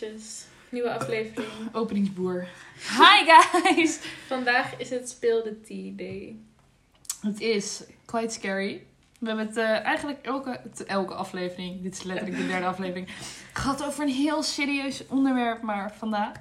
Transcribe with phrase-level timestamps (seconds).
[0.00, 0.44] bitches.
[0.68, 1.48] Nieuwe aflevering.
[1.72, 2.48] Openingsboer.
[2.74, 3.98] Hi guys!
[4.26, 6.36] Vandaag is het Speel de Tea Day.
[7.20, 8.86] Het is quite scary.
[9.18, 13.08] We hebben het eh, eigenlijk elke, elke aflevering, dit is letterlijk de derde aflevering,
[13.52, 15.62] gehad over een heel serieus onderwerp.
[15.62, 16.36] Maar vandaag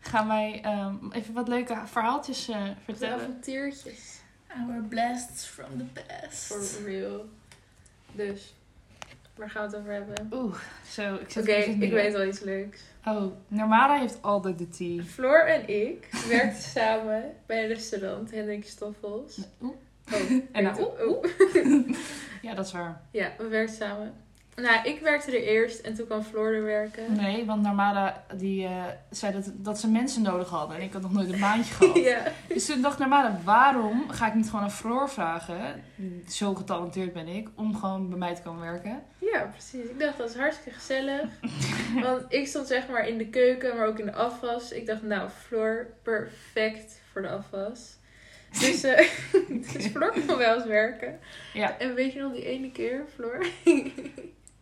[0.00, 3.20] gaan wij ehm, even wat leuke verhaaltjes eh, vertellen.
[3.20, 4.20] avontuurtjes.
[4.48, 6.44] Our blasts from the past.
[6.44, 7.28] For real.
[8.12, 8.54] Dus,
[9.38, 10.28] waar gaan we het over hebben?
[10.32, 10.54] Oeh,
[10.88, 12.80] zo, ik Oké, ik weet wel iets leuks.
[13.04, 15.02] Oh, Narmada heeft altijd de tea.
[15.02, 19.38] Floor en ik werkten samen bij een restaurant, Hendrik Stoffels.
[19.62, 19.74] Oeh.
[20.12, 21.08] Oh, En nou, oeh?
[21.54, 21.96] Oeh.
[22.42, 23.00] Ja, dat is waar.
[23.10, 24.14] Ja, we werkten samen.
[24.60, 27.12] Nou, ik werkte er eerst en toen kwam Floor er werken.
[27.16, 30.76] Nee, want Narmada die, eh, zei dat, dat ze mensen nodig hadden.
[30.76, 31.96] En ik had nog nooit een baantje gehad.
[31.96, 32.22] Ja.
[32.48, 35.82] Dus toen dacht Narmada, waarom ga ik niet gewoon aan Floor vragen?
[36.28, 39.02] Zo getalenteerd ben ik, om gewoon bij mij te komen werken.
[39.18, 39.90] ja, precies.
[39.90, 41.28] Ik dacht, dat is hartstikke gezellig.
[42.04, 44.72] Want ik stond zeg maar in de keuken, maar ook in de afwas.
[44.72, 47.96] Ik dacht, nou, Floor, perfect voor de afwas.
[48.60, 48.80] Dus,
[49.72, 51.18] dus Floor kon wel eens werken.
[51.54, 51.78] Ja.
[51.78, 53.46] En weet je nog die ene keer, Floor?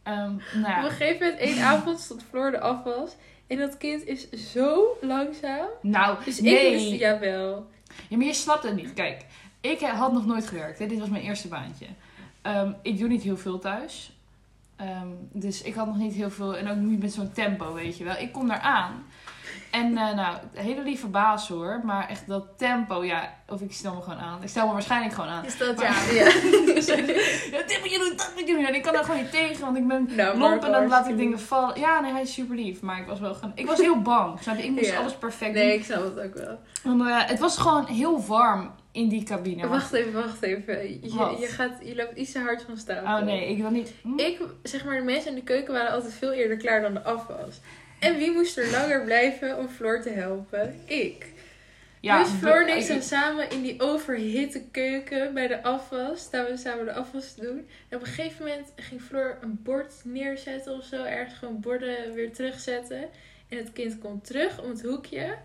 [0.07, 0.79] Ehm, nou.
[0.79, 3.17] Op een gegeven moment, één avond, stond Floor de afwas.
[3.47, 5.67] En dat kind is zo langzaam.
[5.83, 6.93] Nou, Dus nee.
[6.93, 7.67] ik jawel.
[8.09, 8.95] Ja, maar je snapt het niet.
[8.95, 9.25] Kijk,
[9.61, 10.79] ik had nog nooit gewerkt.
[10.79, 10.87] Hè.
[10.87, 11.87] Dit was mijn eerste baantje.
[12.43, 14.16] Ehm, ik doe niet heel veel thuis.
[14.77, 16.57] Ehm, dus ik had nog niet heel veel.
[16.57, 18.17] En ook niet met zo'n tempo, weet je wel.
[18.19, 19.05] Ik kom daar aan.
[19.71, 21.81] En eh, nou, hele lieve baas hoor.
[21.85, 23.35] Maar echt dat tempo, ja.
[23.49, 24.43] Of ik stel me gewoon aan.
[24.43, 25.45] Ik stel me waarschijnlijk gewoon aan.
[25.45, 26.13] Is dat Maar- ja?
[26.21, 26.25] ja.
[27.51, 28.65] ja, dit moet je doen, dat moet je doen.
[28.65, 31.09] En ik kan daar gewoon niet tegen, want ik ben Nou, lomp en dan laat
[31.09, 31.81] ik dingen vallen.
[31.81, 32.81] Ja, nee, hij is super lief.
[32.81, 33.53] Maar ik was wel gewoon...
[33.55, 34.39] Ik was heel bang.
[34.45, 34.51] Je?
[34.65, 34.99] Ik moest Ja.
[34.99, 35.79] alles perfect Nee, doen.
[35.79, 36.59] ik snap het ook wel.
[36.85, 39.69] Want, eh, het was gewoon heel warm in die cabine.
[39.69, 40.89] Wacht even, wacht even.
[40.89, 43.17] Je, je, gaat, je loopt iets te hard van stapel.
[43.17, 43.93] Oh nee, ik wil niet...
[44.03, 44.19] Hm?
[44.19, 47.03] Ik, zeg maar, de mensen in de keuken waren altijd veel eerder klaar dan de
[47.03, 47.61] afwas.
[47.99, 50.81] En wie moest er langer blijven om Floor te helpen?
[50.85, 51.27] Ik.
[52.01, 56.21] dus Floor en ik staan samen in die overhitte keuken bij de afwas.
[56.21, 57.67] Staan we samen de afwas te doen.
[57.89, 61.05] En op een gegeven moment ging Floor een bord neerzetten of zo.
[61.05, 63.09] Ergens gewoon borden weer terugzetten.
[63.49, 65.37] En het kind komt terug om het hoekje.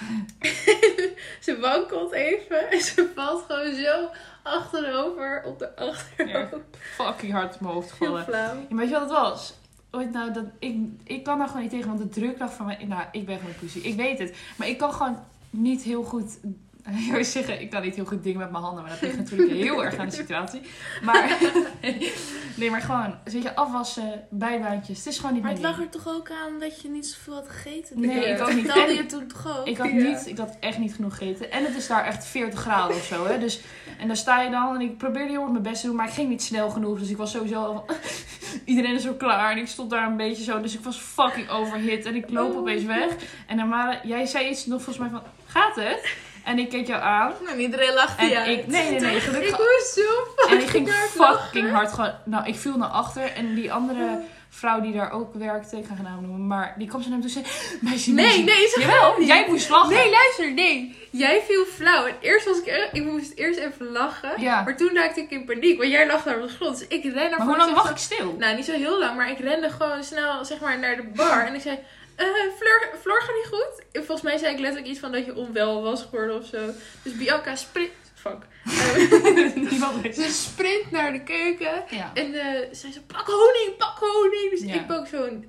[1.46, 2.70] ze wankelt even.
[2.70, 4.08] En ze valt gewoon zo
[4.42, 6.54] achterover op de Ja, achterhoofd.
[6.80, 8.26] fucking hard op mijn hoofd gevallen.
[8.30, 9.54] Ja, weet je wat het was?
[9.90, 12.84] Ooit nou, dat, ik, ik kan daar gewoon niet tegen, want de drukdag van mij...
[12.88, 13.78] Nou, ik ben gewoon een pussy.
[13.78, 14.36] Ik weet het.
[14.56, 15.18] Maar ik kan gewoon
[15.50, 16.38] niet heel goed...
[17.06, 18.82] Ik wil zeggen, ik kan niet heel goed dingen met mijn handen.
[18.82, 20.60] Maar dat ligt natuurlijk heel erg aan de situatie.
[21.02, 21.38] Maar...
[22.56, 23.14] Nee, maar gewoon...
[23.24, 24.98] Weet je, afwassen, bijbaantjes.
[24.98, 27.34] Het is gewoon niet Maar het lag er toch ook aan dat je niet zoveel
[27.34, 28.00] had gegeten?
[28.00, 28.68] Nee, ik ook niet.
[28.68, 29.66] En- je toen toch ook?
[29.66, 31.50] Ik had, niet, ik had echt niet genoeg gegeten.
[31.50, 33.26] En het is daar echt 40 graden of zo.
[33.26, 33.38] Hè?
[33.38, 33.60] Dus,
[33.98, 34.74] en dan sta je dan.
[34.74, 35.96] En ik probeerde heel erg mijn best te doen.
[35.96, 36.98] Maar ik ging niet snel genoeg.
[36.98, 37.84] Dus ik was sowieso...
[38.64, 39.52] Iedereen is zo klaar.
[39.52, 40.60] En ik stond daar een beetje zo.
[40.60, 42.04] Dus ik was fucking overhit.
[42.04, 42.58] En ik loop Oh.
[42.58, 43.16] opeens weg.
[43.46, 44.08] En dan waren...
[44.08, 45.22] Jij zei iets nog volgens mij van...
[45.46, 46.14] Gaat het?
[46.44, 47.32] En ik keek jou aan.
[47.44, 48.48] Nou, iedereen lachte En uit.
[48.48, 48.66] ik...
[48.66, 49.16] Nee, nee, nee.
[49.16, 49.58] Ik Gelukkig...
[49.58, 52.12] moest zo En ik ging fucking hard gewoon...
[52.24, 53.32] Nou, ik viel naar achter.
[53.32, 55.76] En die andere vrouw die daar ook werkte...
[55.76, 56.46] Ik ga geen naam noemen.
[56.46, 57.78] Maar die kwam zo naar me toe en zei...
[57.80, 58.42] Meisje, Nee, meisje.
[58.42, 59.28] nee, zo Jawel, niet.
[59.28, 59.94] jij moest lachen.
[59.94, 60.96] Nee, luister, nee.
[61.10, 62.06] Jij viel flauw.
[62.06, 62.88] En eerst was ik.
[62.92, 64.40] Ik moest eerst even lachen.
[64.40, 64.62] Ja.
[64.62, 65.78] Maar toen raakte ik in paniek.
[65.78, 66.78] Want jij lag daar op de grond.
[66.78, 68.34] Dus ik ren naar Maar hoe lang en wacht ik stil?
[68.38, 69.16] Nou, niet zo heel lang.
[69.16, 71.46] Maar ik rende gewoon snel, zeg maar, naar de bar.
[71.46, 71.78] En ik zei...
[72.26, 73.84] eh Fleur, Fleur, gaat niet goed?
[73.92, 76.70] En volgens mij zei ik letterlijk iets van dat je onwel was geworden of zo.
[77.02, 77.90] Dus Bianca sprint...
[78.14, 78.38] Fuck.
[80.04, 81.84] Eh, ze sprint naar de keuken.
[81.90, 82.10] Ja.
[82.14, 84.50] En eh zei ze, pak honing, pak honing.
[84.50, 84.74] Dus Ja.
[84.74, 85.44] ik pak zo'n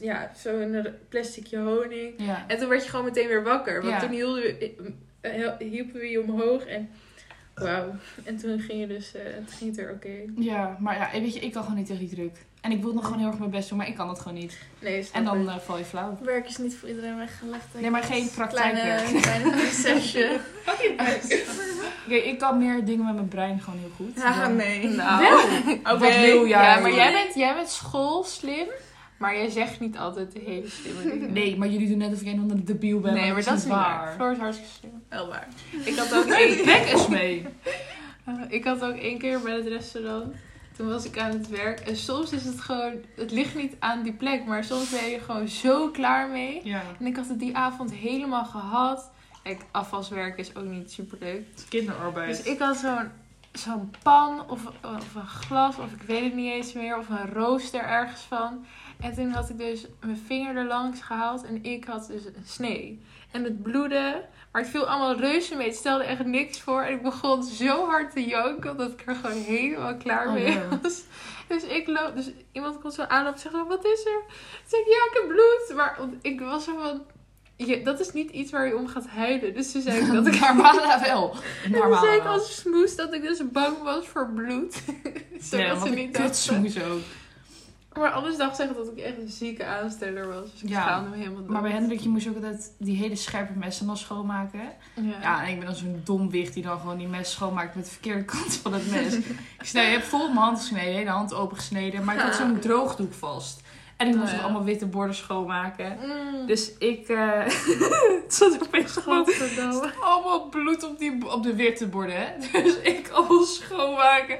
[0.00, 2.14] ja, zo'n plasticje honing.
[2.16, 2.44] Ja.
[2.48, 3.82] En toen werd je gewoon meteen weer wakker.
[3.82, 6.64] Want toen hielden we, hielpen we je omhoog.
[6.66, 6.90] En
[7.54, 7.94] wauw.
[8.24, 10.24] En toen ging, je dus, toen ging het er oké.
[10.36, 12.36] ja, maar ja, weet je, ik kan gewoon niet tegen die druk.
[12.66, 14.38] En ik wil nog gewoon heel erg mijn best doen, maar ik kan dat gewoon
[14.38, 14.58] niet.
[14.78, 16.18] Nee, En dan eh, val je flauw.
[16.22, 17.64] Werk is niet voor iedereen weggelegd.
[17.80, 18.98] Nee, maar geen praktijkwerk.
[18.98, 20.38] Kleine, kleine prinsesje.
[22.08, 24.16] Kijk, ik kan meer dingen met mijn brein gewoon heel goed.
[24.42, 24.88] Dan- nee.
[24.88, 25.24] Nou,
[25.82, 26.46] Wat wil jij?
[26.46, 28.66] Ja, maar jij bent, jij bent schoolslim.
[29.18, 31.32] Maar jij zegt niet altijd de hele slimme dingen.
[31.32, 33.14] Nee, maar jullie doen net of ik een onder de debiel ben.
[33.14, 33.98] nee maar dat is niet waar.
[34.04, 34.12] waar.
[34.14, 35.02] Floor is hartstikke slim.
[35.08, 35.48] Wel waar.
[35.84, 37.46] Ik had ook Nee, één bek eens mee.
[38.28, 40.34] Uh, ik had ook één keer bij het restaurant.
[40.76, 41.80] Toen was ik aan het werk.
[41.80, 42.92] En soms is het gewoon.
[43.16, 44.44] Het ligt niet aan die plek.
[44.44, 46.60] Maar soms ben je gewoon zo klaar mee.
[46.64, 49.10] Ja, En ik had het die avond helemaal gehad.
[49.42, 51.46] Kijk, afwaswerk is ook niet super leuk.
[51.68, 52.36] kinderarbeid.
[52.36, 53.08] Dus ik had zo'n
[53.52, 56.98] zo'n pan of, of een glas of ik weet het niet eens meer.
[56.98, 58.66] Of een rooster ergens van.
[59.00, 62.34] En toen had ik dus mijn vinger er langs gehaald en ik had dus een
[62.44, 63.00] snee.
[63.30, 64.24] En het bloedde,
[64.56, 65.66] maar het viel allemaal reuze mee.
[65.66, 66.82] Het stelde echt niks voor.
[66.82, 70.58] En ik begon zo hard te janken dat ik er gewoon helemaal klaar Oh, mee
[70.82, 71.02] was.
[71.48, 74.22] Dus ik loop, dus iemand komt zo aan en zegt: Wat is er?
[74.28, 75.76] Ik zeg: Ja, ik heb bloed.
[75.76, 77.04] Maar ik was zo van.
[77.56, 79.54] Je, dat is niet iets waar je om gaat huilen.
[79.54, 80.40] Dus toen zei ik dat ik.
[80.40, 81.30] Normale wel.
[81.64, 84.82] En toen Normale zei ik als smoes dat ik dus bang was voor bloed.
[85.50, 86.90] Zodat ze niet dachten.
[86.90, 87.00] ook.
[87.96, 90.50] Maar anders dacht ze dat ik echt een zieke aansteller was.
[90.52, 91.48] Dus ik Ja, schaamde me helemaal dood.
[91.50, 94.60] Maar bij Hendrik, je moest ook altijd die hele scherpe messen dan schoonmaken.
[94.94, 95.20] Ja.
[95.20, 97.84] Ja, en ik ben dan zo'n dom wicht die dan gewoon die mes schoonmaakt met
[97.84, 99.14] de verkeerde kant van het mes.
[99.14, 99.24] ik
[99.62, 102.04] snij, je hebt vol op mijn hand gesneden, de hele hand opengesneden.
[102.04, 103.60] Maar ik had zo'n droogdoek vast.
[103.96, 104.38] En ik Oh, moest ja.
[104.38, 105.98] ook allemaal witte borden schoonmaken.
[106.02, 106.46] Mm.
[106.46, 107.06] Dus ik...
[107.06, 109.28] het zat opeens gewoon
[110.00, 112.16] allemaal bloed op, die, op de witte borden.
[112.16, 112.26] Hè?
[112.62, 114.38] Dus ik allemaal schoonmaken.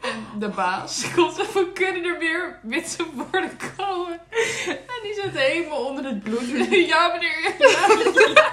[0.00, 4.20] En de baas komt van, kunnen er weer witte borden komen?
[4.66, 6.48] En die zit helemaal onder het bloed.
[6.70, 7.54] Ja meneer.
[7.58, 8.46] Ja.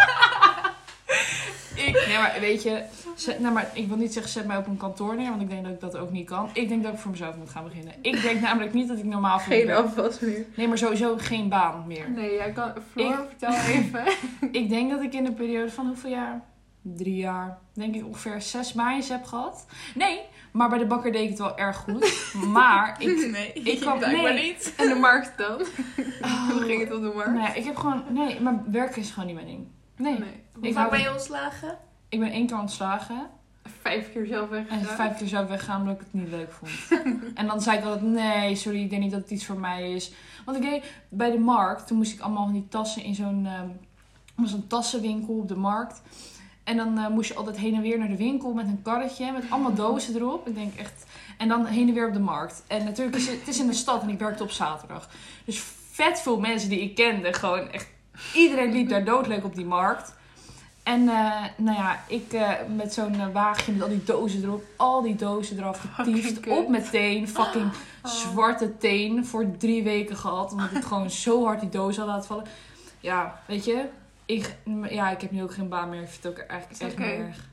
[1.76, 2.84] Ik, nee maar weet je,
[3.16, 5.50] zet, nou maar ik wil niet zeggen zet mij op een kantoor neer, want ik
[5.50, 6.50] denk dat ik dat ook niet kan.
[6.54, 7.94] Ik denk dat ik voor mezelf moet gaan beginnen.
[8.02, 10.46] Ik denk namelijk niet dat ik normaal voor Geen afwas meer.
[10.56, 12.10] Nee, maar sowieso geen baan meer.
[12.12, 12.72] Nee, jij kan...
[12.92, 14.04] Floor, Ik- vertel even.
[14.62, 16.42] Ik denk dat ik in een periode van hoeveel jaar?
[16.82, 17.58] Drie jaar.
[17.74, 19.66] Denk ik ongeveer zes baantjes heb gehad.
[19.96, 20.20] Nee,
[20.52, 22.34] maar bij de bakker deed ik het wel erg goed.
[22.54, 23.32] Maar ik...
[23.32, 24.34] nee, ik kwam- nee.
[24.44, 24.74] niet.
[24.78, 25.62] En de markt dan?
[26.22, 27.38] Oh, Hoe ging het op de markt?
[27.38, 28.04] Ja, ik heb gewoon...
[28.10, 29.68] Nee, maar werken is gewoon niet mijn ding.
[29.96, 30.20] Nee.
[30.20, 30.44] Nee.
[30.54, 31.78] Hoe Ik vaak ben je ontslagen?
[32.10, 33.30] Ik ben één keer ontslagen.
[33.82, 34.96] Vijf keer zelf En weggegaan.
[34.96, 37.02] vijf keer zou weggaan omdat ik het niet leuk vond.
[37.40, 39.92] en dan zei ik altijd, nee, sorry, ik denk niet dat het iets voor mij
[39.94, 40.12] is.
[40.46, 43.46] Want ik deed bij de markt, toen moest ik allemaal van die tassen in zo'n
[43.46, 43.68] ehm,
[44.36, 46.02] was een tassenwinkel op de markt.
[46.64, 49.32] En dan eh, moest je altijd heen en weer naar de winkel met een karretje
[49.32, 50.48] met allemaal dozen erop.
[50.48, 51.06] Ik denk echt.
[51.38, 52.64] En dan heen en weer op de markt.
[52.68, 55.10] En natuurlijk is het, het is in de stad en ik werkte op zaterdag.
[55.46, 57.94] Dus vet veel mensen die ik kende, gewoon echt.
[58.34, 60.14] Iedereen liep daar doodleuk op die markt.
[60.86, 64.64] En eh, nou ja, ik eh, met zo'n eh, wagentje met al die dozen erop,
[64.76, 67.72] al die dozen eraf getiefd, op mijn teen, fucking
[68.04, 70.52] zwarte teen voor drie weken gehad.
[70.52, 72.46] Omdat ik gewoon zo hard die doos had laten vallen.
[73.00, 73.86] Ja, weet je,
[74.26, 74.56] ik,
[74.90, 76.02] ja, ik heb nu ook geen baan meer.
[76.02, 77.50] Ik vind het ook eigenlijk echt niet erg.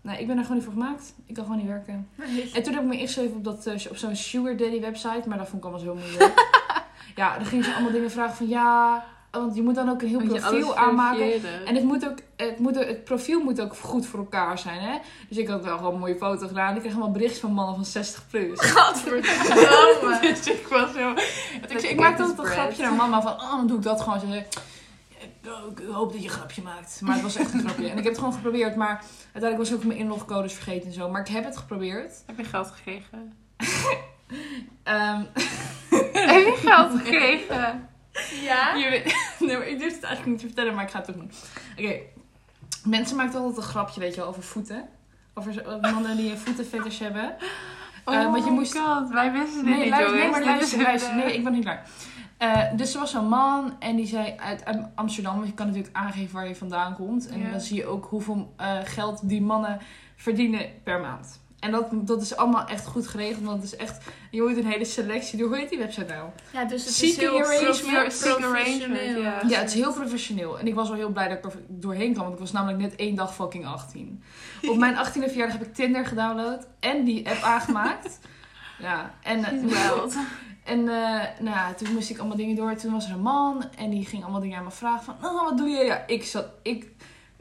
[0.00, 1.14] Nee, ik ben er gewoon niet voor gemaakt.
[1.26, 2.08] Ik kan gewoon niet werken.
[2.54, 5.48] En toen heb ik me ingeschreven op, dat, op zo'n Sugar Daddy website, maar dat
[5.48, 6.62] vond ik allemaal zo moeilijk.
[7.16, 10.08] ja, dan gingen ze allemaal dingen vragen van ja, want je moet dan ook een
[10.08, 11.32] heel Moet profiel aanmaken.
[11.66, 14.98] En het, moet ook, het, moet het profiel moet ook goed voor elkaar zijn, hè?
[15.28, 16.74] Dus ik had wel gewoon een mooie foto gedaan.
[16.74, 18.60] Ik kreeg allemaal berichtjes van mannen van 60 plus.
[18.70, 20.18] Gadverdamme.
[20.34, 21.12] dus ik was zo...
[21.68, 23.32] Ik, ik maakte altijd een grapje naar mama van...
[23.32, 24.20] Oh, dan doe ik dat gewoon.
[24.20, 24.38] Ze zei...
[24.38, 27.00] Ik ik hoop dat je een grapje maakt.
[27.00, 27.88] Maar het was echt een grapje.
[27.88, 28.76] En ik heb het gewoon geprobeerd.
[28.76, 31.10] Maar uiteindelijk was ik ook mijn inlogcodes vergeten en zo.
[31.10, 32.22] Maar ik heb het geprobeerd.
[32.26, 33.32] Heb je geld gekregen?
[34.82, 35.22] Ehm
[36.12, 37.88] Heb je geld gekregen?
[38.42, 38.74] Ja?
[38.82, 39.16] je weet-
[39.48, 41.30] nee, maar ik durf het eigenlijk niet te vertellen, maar ik ga het toch doen.
[41.78, 41.94] Oké.
[42.84, 44.88] Mensen maken altijd een grapje, weet je wel, over voeten.
[45.34, 47.36] Over mannen die een voetenfetish hebben.
[48.04, 50.84] Eh, want je moest- God, wij wisten dit Nee, niet, luister, nee, maar luister, is
[50.84, 51.10] luister.
[51.10, 51.88] een, Nee, ik ben niet klaar.
[52.38, 55.66] Eh, dus er was zo'n man en die zei uit, uit Amsterdam, want je kan
[55.66, 57.28] natuurlijk aangeven waar je vandaan komt.
[57.28, 57.50] En Ja.
[57.50, 59.78] dan zie je ook hoeveel eh, geld die mannen
[60.16, 61.40] verdienen per maand.
[61.66, 64.66] En dat, dat is allemaal echt goed geregeld, want het is echt, je hoort een
[64.66, 65.48] hele selectie door.
[65.48, 66.28] Hoe heet die website nou?
[66.52, 69.18] Ja, dus het is heel arrangement.
[69.18, 69.40] Ja.
[69.48, 70.58] Ja, het is heel professioneel.
[70.58, 72.78] En ik was wel heel blij dat ik er doorheen kwam, want ik was namelijk
[72.78, 74.22] net één dag fucking 18.
[74.70, 78.18] Op mijn 18e verjaardag heb ik Tinder gedownload en die app aangemaakt.
[78.78, 80.16] Ja, en, eh, Wild.
[80.64, 82.74] En eh, nou ja, toen moest ik allemaal dingen door.
[82.74, 85.14] Toen was er een man en die ging allemaal dingen aan me vragen van...
[85.22, 85.84] Oh, wat doe je?
[85.84, 86.46] Ja, ik zat...
[86.62, 86.86] Ik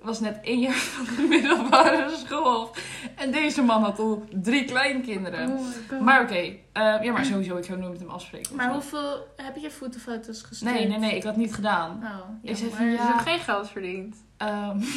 [0.06, 2.76] was net één jaar van de middelbare school.
[3.16, 5.52] En deze man had al drie kleinkinderen.
[5.92, 6.02] Oh.
[6.02, 6.34] Maar oké.
[6.36, 8.56] eh, ja, maar sowieso, ik zou nooit met hem afspreken.
[8.56, 10.74] Maar hoeveel heb je fotofoto's gestuurd?
[10.74, 11.16] Nee, nee, nee.
[11.16, 12.00] Ik had niet gedaan.
[12.04, 13.08] Oh, Ik zei van, ja.
[13.08, 14.16] hebt geen geld verdiend.
[14.38, 14.80] Ehm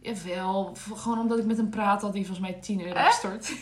[0.00, 0.76] jawel.
[0.94, 3.52] Gewoon omdat ik met hem praat had hij volgens mij 10 euro gestort.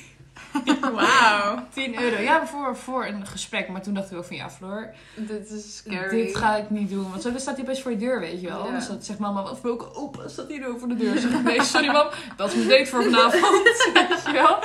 [0.95, 1.67] Wauw.
[1.73, 2.23] 10 euro.
[2.23, 3.69] Ja, voor, voor een gesprek.
[3.69, 4.95] Maar toen dacht ik ook van ja, Floor...
[5.15, 6.25] Dit is scary.
[6.25, 7.11] Dit ga ik niet doen.
[7.11, 8.67] Want zo staat hij best voor je deur, weet je wel.
[8.67, 8.75] Ja.
[8.75, 11.19] Dus dat zegt mama, wat welke opa staat hier voor de deur?
[11.19, 13.43] Zeg ik, nee, sorry mam, dat is mijn date voor vanavond.
[13.95, 14.59] weet je wel?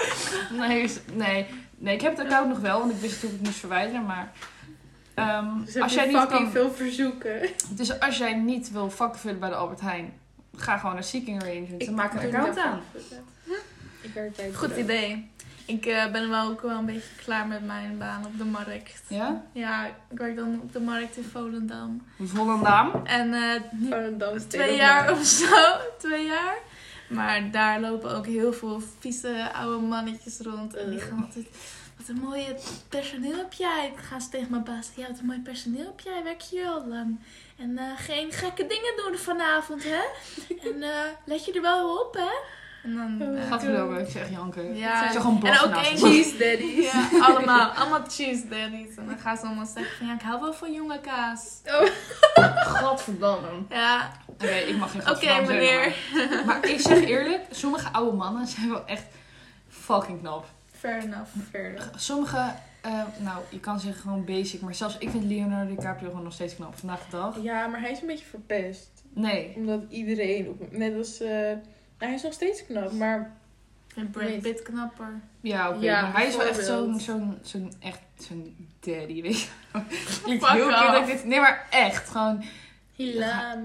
[0.68, 1.46] Nee, nee,
[1.77, 3.60] nee, ik heb het account nog wel, want ik wist natuurlijk dat ik het moest
[3.60, 4.06] verwijderen.
[4.06, 4.32] Maar
[5.13, 7.50] ehm, Dus als jij niet kan, veel verzoeken.
[7.70, 10.13] dus als jij niet wil vakken vullen bij de Albert Heijn,
[10.56, 12.82] ga gewoon naar Seeking Arrangements en maak een account aan.
[14.01, 15.30] Ik werk bij Goed idee.
[15.65, 19.01] Ik eh, ben wel ook wel een beetje klaar met mijn baan op de markt.
[19.07, 19.43] Ja?
[19.51, 22.07] Ja, ik werk dan op de markt in Volendam.
[22.22, 23.01] Volendam.
[23.05, 25.55] En eh, dans twee jaar of zo,
[26.07, 26.57] twee jaar.
[27.10, 30.75] Maar daar lopen ook heel veel vieze oude mannetjes rond.
[30.75, 31.05] En die Eh.
[31.07, 31.45] gaan altijd...
[31.98, 32.55] Wat een mooie
[32.89, 33.91] personeel heb jij.
[33.95, 34.89] Dan gaan ze tegen mijn baas.
[34.95, 36.24] Ja, wat een mooi personeel heb jij.
[36.24, 37.19] Werk je hier al lang.
[37.57, 40.01] En eh, geen gekke dingen doen vanavond, hè?
[40.69, 40.89] En eh,
[41.25, 42.31] let je er wel op, hè?
[42.86, 43.36] En dan...
[43.36, 44.75] Eh, Gadverdamme, ik zeg janken.
[44.77, 45.98] ja, gewoon en ook één.
[45.98, 46.92] Cheese daddies.
[46.92, 47.70] Ja, allemaal.
[47.70, 48.96] Allemaal cheese daddies.
[48.96, 50.08] En dan gaan ze allemaal zeggen van...
[50.08, 51.60] Ja, ik hou wel van jonge kaas.
[51.65, 51.88] Oh,
[52.75, 53.48] Gadverdamme.
[53.70, 55.96] Ja, Oké, ik mag geen oké gadverdamme meneer.
[56.13, 59.04] Maar, maar ik zeg eerlijk, sommige oude mannen zijn wel echt
[59.68, 60.46] fucking knap.
[60.80, 61.30] Fair enough.
[61.51, 61.89] verder.
[61.96, 66.24] Sommige, eh, nou, je kan zeggen gewoon basic, maar zelfs ik vind Leonardo DiCaprio gewoon
[66.24, 67.36] nog steeds knap vandaag de dag.
[67.42, 68.89] Ja, maar hij is een beetje verpest.
[69.13, 69.54] Nee.
[69.56, 71.22] Omdat iedereen, op, net als...
[71.22, 71.51] eh,
[71.97, 73.37] hij is nog steeds knap, maar...
[73.95, 75.21] Een Brad Pitt knapper.
[75.41, 79.41] Ja, oké, Ja, maar hij is wel echt zo'n, zo'n, zo'n, echt, zo'n daddy, weet
[79.41, 79.47] je.
[80.23, 82.43] Klinkt Fuck heel cute dat ik dit, nee, maar echt, gewoon,
[82.95, 83.61] Hila,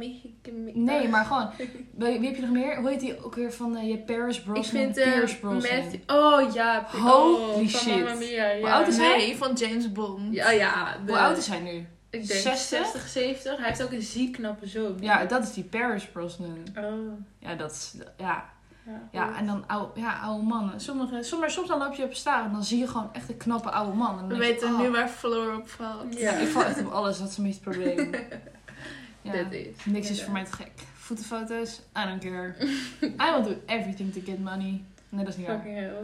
[0.74, 1.50] nee, maar gewoon,
[1.96, 2.76] wie, heb je nog meer?
[2.76, 4.80] Hoe heet die ook weer van, eh, je Paris Brosnan?
[4.80, 5.78] Ik vind eh Pierce Brosnan.
[5.78, 6.00] Matthew...
[6.06, 6.86] Oh ja.
[6.92, 8.18] Holy oh, shit.
[8.18, 8.58] Mia, ja.
[8.58, 9.16] Hoe oud is hij?
[9.16, 10.34] Nee, van James Bond.
[10.34, 10.96] Ja, ja.
[11.04, 11.86] de- Hoe oud is hij nu?
[12.10, 12.56] Ik denk 60?
[12.86, 13.56] 60, 70.
[13.56, 14.96] Hij heeft ook een ziek knappe zoon.
[15.00, 16.58] Ja, dat is die Paris Brosnan.
[16.78, 17.12] Oh.
[17.38, 18.50] Ja, dat is, ja.
[18.86, 20.80] Ja, Ja, en dan oude, ja, oude mannen.
[20.80, 23.36] Sommige, sommige, soms dan loop je op straat en dan zie je gewoon echt een
[23.36, 24.18] knappe oude man.
[24.18, 26.18] En We weten oh, nu waar Floor op valt.
[26.18, 26.32] Ja.
[26.32, 28.10] Ik val echt op alles, dat is een beetje het probleem.
[29.22, 29.84] Ja, Dat is.
[29.84, 30.70] niks is voor mij te gek.
[30.94, 32.54] Voetenfoto's, I don't care.
[33.28, 34.82] I will do everything to get money.
[35.08, 35.56] Nee, dat is niet waar.
[35.56, 36.02] Fucking hell.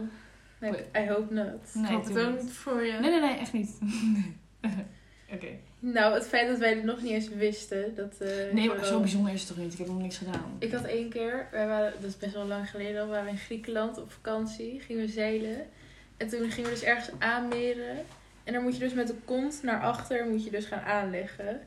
[0.59, 1.05] Nee.
[1.05, 1.73] I hope not.
[1.73, 2.41] Nee, ik het ook niet.
[2.41, 2.91] niet voor je.
[2.91, 3.77] Nee, nee, nee, echt niet.
[5.33, 5.47] Oké.
[5.79, 7.95] Nou, het feit dat wij dit nog niet eens wisten.
[7.95, 9.73] Dat, eh, Nee, maar zo bijzonder is het toch niet?
[9.73, 10.55] Ik heb nog niks gedaan.
[10.59, 13.31] Ik had één keer, wij waren, dat is best wel lang geleden al, waren we
[13.31, 14.79] in Griekenland op vakantie.
[14.79, 15.67] Gingen we zeilen.
[16.17, 18.05] En toen gingen we dus ergens aanmeren.
[18.43, 21.61] En dan moet je dus met de kont naar achter, moet je dus gaan aanleggen.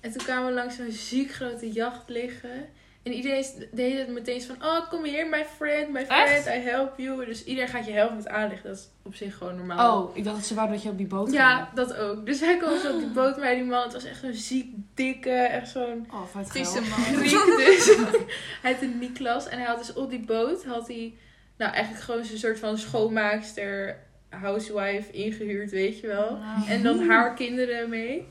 [0.00, 2.68] En toen kwamen we langs zo'n ziek grote jacht liggen.
[3.02, 6.46] En iedereen deed het meteen van, oh kom hier, my friend, my friend, Echt?
[6.46, 7.24] I help you.
[7.26, 8.68] Dus iedereen gaat je helpen met aanleggen.
[8.68, 10.02] Dat is op zich gewoon normaal.
[10.02, 11.68] Oh, ik dacht dat ze wouden dat je op die boot Ja, ging.
[11.74, 12.26] dat ook.
[12.26, 13.82] Dus hij kwam zo op die boot bij die man.
[13.82, 16.72] Het was echt zo'n ziek, dikke, echt zo'n Oh, geil.
[16.74, 16.98] man.
[17.24, 17.86] Griek dus.
[18.62, 19.48] hij heette Niklas.
[19.48, 21.14] En hij had dus op die boot, had hij,
[21.56, 26.38] nou eigenlijk gewoon zo'n soort van schoonmaakster, housewife ingehuurd, weet je wel.
[26.68, 28.26] En dan haar kinderen mee.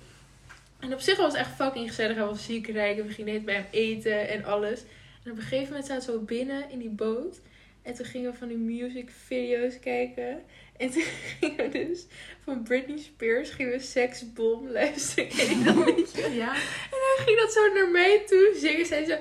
[0.81, 2.15] En op zich was het echt fucking gezellig.
[2.15, 4.79] Hij was ziek rijk en we gingen net bij hem eten en alles.
[5.23, 7.39] En op een gegeven moment zaten we zo binnen in die boot.
[7.81, 10.43] En toen gingen we van die music video's kijken.
[10.77, 11.03] En toen
[11.39, 12.05] gingen we dus
[12.43, 15.29] van Britney Spears gingen we Sexbom luisteren.
[16.33, 16.53] Ja.
[16.53, 18.85] En ging dat zo naar mij toe zingen.
[18.85, 19.15] Zei zo,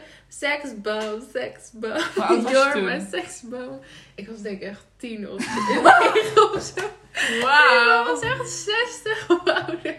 [2.51, 2.85] You're toen?
[2.85, 3.81] my Sexbom.
[4.15, 5.39] Ik was denk ik echt tien of
[5.69, 6.85] negen of zo.
[7.13, 8.05] Ik Wauw.
[8.05, 9.97] was echt 60 of ouder.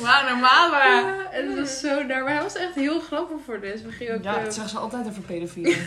[0.00, 0.86] Wauw, normaal maar.
[0.86, 2.24] Ja, en het was zo naar.
[2.24, 3.82] Maar hij was echt heel grappig voor dus.
[3.82, 4.22] We gingen ook...
[4.22, 5.72] Ja, eh, dat zeggen ze altijd over pedofielen.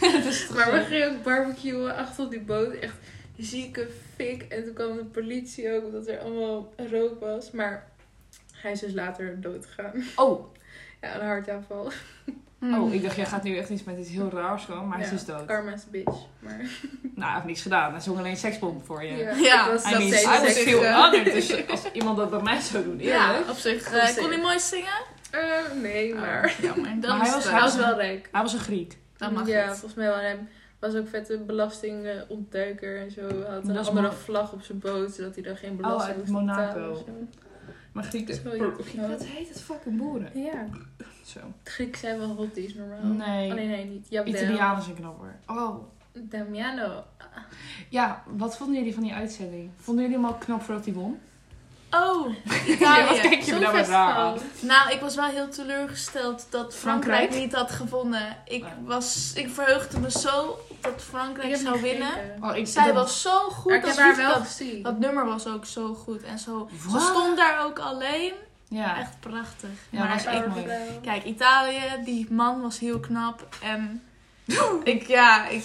[0.54, 2.74] maar we gingen ook barbecuen achter op die boot.
[2.74, 2.96] Echt
[3.36, 4.42] zieke fik.
[4.42, 7.50] En toen kwam de politie ook, omdat er allemaal rook was.
[7.50, 7.88] Maar
[8.52, 10.04] hij is dus later dood gegaan.
[10.16, 10.54] Oh,
[11.00, 11.92] Ja, een hartaanval.
[12.62, 15.06] Oh, ik dacht, jij gaat nu echt iets met iets heel raars komen, maar hij
[15.06, 15.44] is Ja, dus dood.
[15.46, 16.16] Karma's bitch.
[16.38, 16.56] Maar
[17.14, 17.92] Nou, hij heeft niks gedaan.
[17.92, 19.16] Hij zong alleen seksbom voor je.
[19.16, 21.32] ja, Ja, ik was I dat mean, steeds I was eh, honored.
[21.32, 23.50] Dus als iemand dat bij mij zou doen, Ja, eerlijk.
[23.50, 23.92] op zich.
[23.92, 25.02] Eh, kon hij mooi zingen?
[25.30, 25.40] Eh,
[25.82, 26.44] nee, maar...
[26.44, 26.90] Oh, jammer.
[27.00, 27.62] Dan Maar hij is was- Hij wel.
[27.62, 28.28] was wel rijk.
[28.32, 28.98] Hij was een Griek.
[29.16, 29.70] Dan mag ja, het.
[29.70, 30.16] volgens mij wel.
[30.16, 33.20] En hij was ook vette belastingontduiker en zo.
[33.20, 35.76] Hij had een is andere mo- vlag op zijn boot, zodat hij dan geen Oh,
[35.76, 37.04] belasting uit moest betalen Monaco.
[37.92, 38.42] Maar Grieken...
[39.08, 40.30] Wat heet het fucking boeren?
[40.34, 40.66] Ja,
[41.24, 41.40] Zo.
[41.64, 43.00] Grieken zijn wel hotties normaal.
[43.02, 43.50] Nee.
[43.50, 44.06] Alleen hij niet.
[44.10, 44.32] Jawel.
[44.34, 45.38] Italianen zijn knapper.
[45.46, 45.84] Oh.
[46.12, 47.04] Damiano.
[47.88, 49.70] Ja, wat vonden jullie van die uitzending?
[49.80, 51.20] Vonden jullie hem ook knap voordat hij won?
[51.90, 52.34] Oh,
[52.78, 54.38] Ja, wat kijk je nou weer raar aan?
[54.60, 57.44] Nou, ik was wel heel teleurgesteld dat Frankrijk, Frankrijk?
[57.44, 58.36] niet had gewonnen.
[58.44, 58.72] Ik, Nee.
[58.84, 62.10] was, ik verheugde me zo dat Frankrijk zou winnen.
[62.42, 63.72] Oh, ik, Zij dat- was zo goed.
[63.72, 64.82] Ik dat, heb haar wel dat, gezien.
[64.82, 66.22] dat nummer was ook zo goed.
[66.22, 68.32] En zo, ze stond daar ook alleen.
[68.70, 68.98] Ja.
[68.98, 69.70] Echt prachtig.
[69.90, 70.64] Ja, maar was echt mooi.
[71.02, 73.48] kijk, Italië, die man was heel knap.
[73.62, 74.02] En
[74.84, 75.64] ik, ja, ik,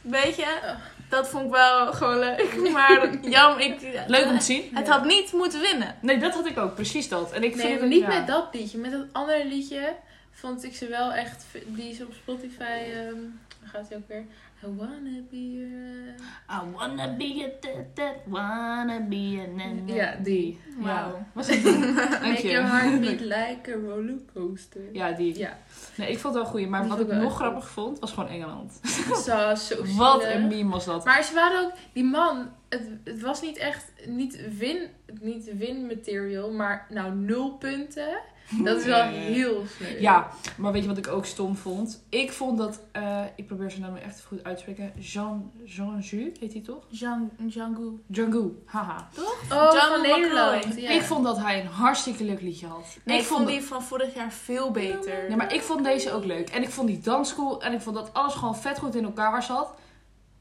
[0.00, 0.74] weet je,
[1.08, 2.56] dat vond ik wel gewoon leuk.
[2.72, 3.80] Maar jam, ik...
[4.06, 4.70] Leuk om te zien.
[4.74, 4.92] Het Ja.
[4.92, 5.94] had niet moeten winnen.
[6.00, 6.74] Nee, dat had ik ook.
[6.74, 7.32] Precies dat.
[7.32, 8.08] En ik Nee, vind het niet ja.
[8.08, 8.78] met dat liedje.
[8.78, 9.94] Met dat andere liedje
[10.32, 11.44] vond ik ze wel echt...
[11.66, 12.62] Die is op Spotify...
[12.62, 13.14] ehm
[13.60, 14.24] waar gaat hij ook weer?
[14.66, 16.14] I wanna be your...
[16.48, 19.94] I wanna be a that, that, wanna be a na, na.
[19.94, 20.58] Ja, die.
[20.78, 21.26] Wauw.
[21.32, 21.78] Was het die?
[22.22, 22.48] Make je.
[22.48, 24.80] your heart beat like a rollercoaster.
[24.92, 25.38] Ja, die.
[25.38, 25.58] Ja.
[25.94, 26.68] Nee, ik vond het wel goed.
[26.68, 28.80] Maar Die wat ik nog grappig vond, was gewoon Engeland.
[29.24, 31.04] Zo, zo Wat een meme was dat.
[31.04, 34.88] Maar ze waren ook, die man, het, het was niet echt, niet win,
[35.20, 38.18] niet win material, maar nou nul punten.
[38.50, 39.18] Dat is wel Nee.
[39.18, 40.00] heel sneu.
[40.00, 42.04] Ja, maar weet je wat ik ook stom vond?
[42.08, 44.92] Ik vond dat, eh, ik probeer zijn naam echt goed uit te spreken.
[44.98, 46.84] Jean, Jean Ju, heet hij toch?
[46.88, 47.98] Jean, Django.
[48.06, 49.08] Django, haha.
[49.18, 50.80] Oh, Django van Nederland.
[50.80, 50.90] Ja.
[50.90, 52.96] Ik vond dat hij een hartstikke leuk liedje had.
[53.04, 55.30] Nee, ik vond die van vorig jaar veel beter.
[55.30, 56.48] Ja, maar ik vond deze ook leuk.
[56.48, 57.62] En ik vond die danscool.
[57.62, 59.74] En ik vond dat alles gewoon vet goed in elkaar zat.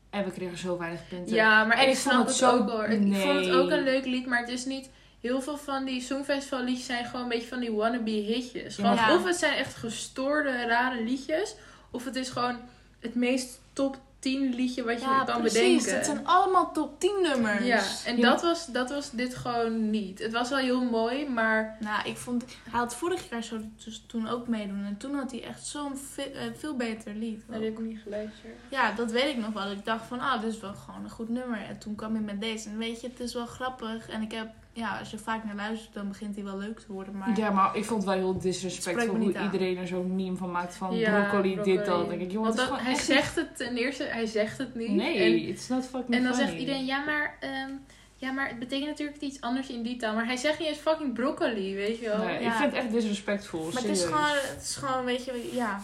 [0.10, 1.36] En we kregen zo weinig punten.
[1.36, 2.84] Ja, maar En ik, ik vond snap het het zo- ook hoor.
[2.86, 3.54] Ik vond het Nee.
[3.54, 4.90] ook een leuk lied, maar het is niet...
[5.26, 8.76] Heel veel van die Songfestival liedjes zijn gewoon een beetje van die wannabe hitjes.
[8.76, 9.16] Gewoon, Ja.
[9.16, 11.56] Of het zijn echt gestoorde, rare liedjes.
[11.92, 12.60] Of het is gewoon
[13.00, 15.60] het meest top 10 liedje wat je ja, kan precies.
[15.60, 15.96] bedenken.
[15.96, 17.66] Het zijn allemaal top 10 nummers.
[17.66, 18.30] Ja, en Ja.
[18.30, 20.20] Dat, was, dat was dit gewoon niet.
[20.20, 22.44] Het was wel heel mooi, maar Nou, ik vond...
[22.70, 24.84] Hij had vorig jaar zo dus toen ook meedoen.
[24.86, 27.44] En toen had hij echt zo'n ve- eh, veel beter lied.
[27.48, 28.54] dat heb ik niet geluisterd.
[28.70, 29.72] Ja, dat weet ik nog wel.
[29.72, 31.62] Ik dacht van, ah, dit is wel gewoon een goed nummer.
[31.70, 32.70] En toen kwam hij met deze.
[32.70, 34.10] En weet je, het is wel grappig.
[34.10, 36.86] En ik heb, ja, als je vaak naar luistert, dan begint hij wel leuk te
[36.94, 37.18] worden.
[37.18, 39.44] Maar Ja, maar ik vond het wel heel Het disrespectvol hoe aan.
[39.46, 40.76] iedereen er zo'n meme van maakt.
[40.76, 42.10] Van Ja, broccoli, dit, dat.
[42.10, 44.58] denk ik, jongen, het is dat- gewoon hij echt zegt het ten eerste, hij zegt
[44.58, 44.90] het niet.
[44.92, 46.48] Nee, En, it's not fucking en dan funny.
[46.50, 47.70] zegt iedereen, ja maar, ehm,
[48.16, 50.16] ja maar het betekent natuurlijk iets anders in die taal.
[50.16, 52.18] Maar hij zegt niet eens fucking broccoli, weet je wel.
[52.26, 52.48] Nee, Ja.
[52.52, 53.64] Ik vind het echt disrespectvol.
[53.74, 55.82] Maar het is, gewoon, het is gewoon, weet je, ja.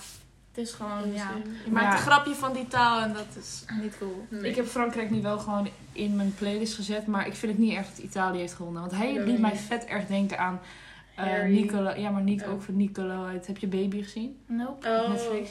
[0.53, 1.31] Het is gewoon, ja.
[1.65, 1.91] Je Maar maakt ja.
[1.91, 4.25] een grapje van die taal en dat is niet cool.
[4.29, 4.49] Nee.
[4.49, 7.73] Ik heb Frankrijk nu wel gewoon in mijn playlist gezet, maar ik vind het niet
[7.73, 8.81] erg dat Italië heeft gewonnen.
[8.81, 10.59] Want hij liet mij vet erg denken aan
[11.15, 11.53] eh Harry.
[11.53, 11.93] Nicolo.
[11.95, 12.49] Ja, maar niet Oh.
[12.51, 14.39] ook van Nicolo uit Heb je Baby gezien?
[14.45, 14.87] Nope.
[14.87, 15.09] Oh.
[15.09, 15.49] Netflix.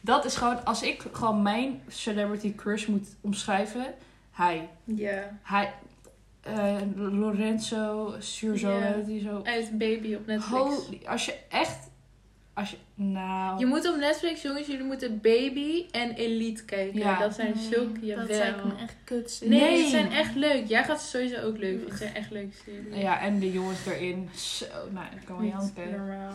[0.00, 3.94] Dat is gewoon, als ik gewoon mijn celebrity crush moet omschrijven,
[4.30, 4.68] hij.
[4.84, 5.38] Ja.
[5.42, 5.72] Hij,
[6.40, 9.40] eh, Lorenzo Surzo, heet die zo.
[9.44, 10.62] Uit Baby op Netflix.
[10.62, 11.87] Holy, als je echt,
[12.58, 13.58] als je, nou...
[13.58, 16.98] Je moet op Netflix, jongens, jullie moeten Baby en Elite kijken.
[16.98, 17.18] Ja.
[17.18, 18.26] dat zijn zulke, Dat jawel.
[18.26, 19.40] zijn echt kuts.
[19.40, 19.76] Nee, Nee.
[19.76, 20.66] die zijn echt leuk.
[20.66, 21.88] Jij gaat ze sowieso ook leuk vinden.
[21.88, 23.02] Het zijn echt leuke series.
[23.02, 24.28] Ja, en de jongens erin.
[24.34, 26.30] Zo, nou, ik kan wel Niet janken.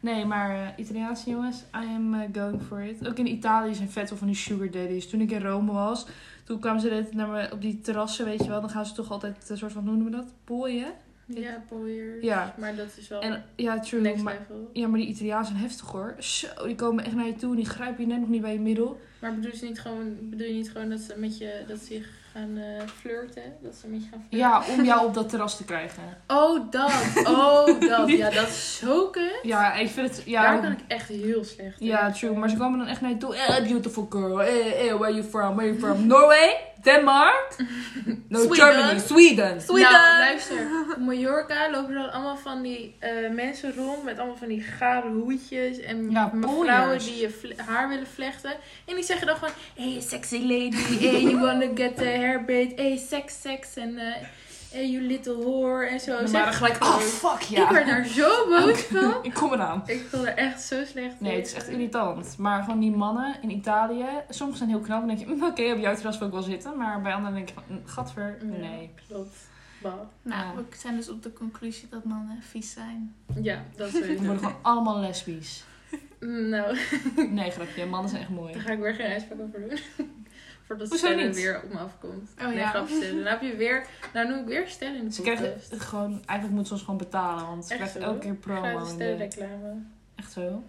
[0.00, 3.08] Nee, maar eh, Italiaanse jongens, I am eh, going for it.
[3.08, 5.08] Ook in Italië zijn vet veel van die sugar daddies.
[5.08, 6.06] Toen ik in Rome was,
[6.44, 8.60] toen kwamen ze net naar me op die terrassen, weet je wel.
[8.60, 10.32] Dan gaan ze toch altijd een soort van, hoe noemen we dat?
[10.44, 10.92] Pooien?
[11.34, 12.24] Ja, Boyer.
[12.24, 12.54] Ja.
[12.58, 14.00] Maar dat is wel En ja, true.
[14.00, 14.70] next Maar, level.
[14.72, 16.14] ja, maar die Italianen zijn heftig hoor.
[16.18, 18.52] Zo, die komen echt naar je toe en die grijpen je net nog niet bij
[18.52, 19.00] je middel.
[19.20, 21.94] Maar bedoel je niet gewoon, bedoel je niet gewoon dat ze met je, dat ze
[21.94, 23.42] je gaan eh, flirten?
[23.62, 24.48] Dat ze met je gaan flirten?
[24.48, 26.02] Ja, om jou op dat terras te krijgen.
[26.26, 26.92] Oh, dat.
[27.24, 28.08] Oh, dat.
[28.08, 29.38] Ja, dat is zo kut.
[29.42, 30.76] Ja, ik vind het, Daar kan ja...
[30.76, 31.86] ik echt heel slecht in.
[31.86, 32.32] Ja, true.
[32.36, 33.36] Maar ze komen dan echt naar je toe.
[33.36, 34.42] Eh, beautiful girl.
[34.42, 35.54] Eh, eh, where you from?
[35.56, 36.06] Where you from?
[36.06, 36.56] Norway?
[36.82, 37.56] Denmark?
[38.28, 38.56] No, Sweden.
[38.56, 38.98] Germany.
[38.98, 39.60] Sweden.
[39.60, 39.90] Sweden.
[39.92, 40.66] Nou, luister.
[40.90, 44.60] Op Mallorca lopen er dan allemaal van die eh, mensen rond met allemaal van die
[44.62, 45.80] gare hoedjes.
[45.80, 47.04] En Ja, pooiers.
[47.04, 48.50] die je vle- haar willen vlechten.
[48.86, 52.72] En die zeggen dan gewoon, hey sexy lady, hey you wanna get the hair braid,
[52.76, 54.14] hey sex sex en eh,
[54.70, 56.12] hey you little whore en zo.
[56.18, 57.62] Maar Zeg dan gelijk, oh fuck ja.
[57.64, 59.14] Ik werd daar zo boos van.
[59.22, 59.82] Ik kom eraan.
[59.86, 62.34] Ik voel er echt zo slecht Nee, het is echt irritant.
[62.38, 64.98] Maar gewoon die mannen in Italië, sommige zijn heel knap.
[64.98, 66.76] Dan denk je, mm, oké, op jouw terras wil ik wel zitten.
[66.76, 68.58] Maar bij anderen denk je van, mm, gadver, Ja.
[68.58, 68.90] nee.
[69.08, 69.36] Klopt.
[69.82, 69.92] Bah.
[70.22, 70.54] Nou, Ja.
[70.54, 73.14] we zijn dus op de conclusie dat mannen vies zijn.
[73.42, 74.22] Ja, dat We sowieso.
[74.24, 75.64] worden gewoon allemaal lesbisch.
[76.20, 76.78] Nou,
[77.30, 78.52] Nee, grapje, mannen zijn echt mooi.
[78.52, 79.78] daar ga ik weer geen uitspraak over doen.
[80.70, 81.34] Voordat Hoezo niet?
[81.34, 82.30] weer op me afkomt.
[82.40, 82.68] Oh nee, ja.
[82.70, 83.14] grapje.
[83.14, 83.86] Dan heb je weer...
[84.12, 85.40] Nou noem ik weer in de Ze podcast.
[85.66, 87.46] krijgen gewoon, eigenlijk moeten ze ons gewoon betalen.
[87.46, 88.78] Want ze krijgen elke keer promo.
[88.78, 89.74] De- sterrenreclame.
[90.16, 90.64] Echt zo?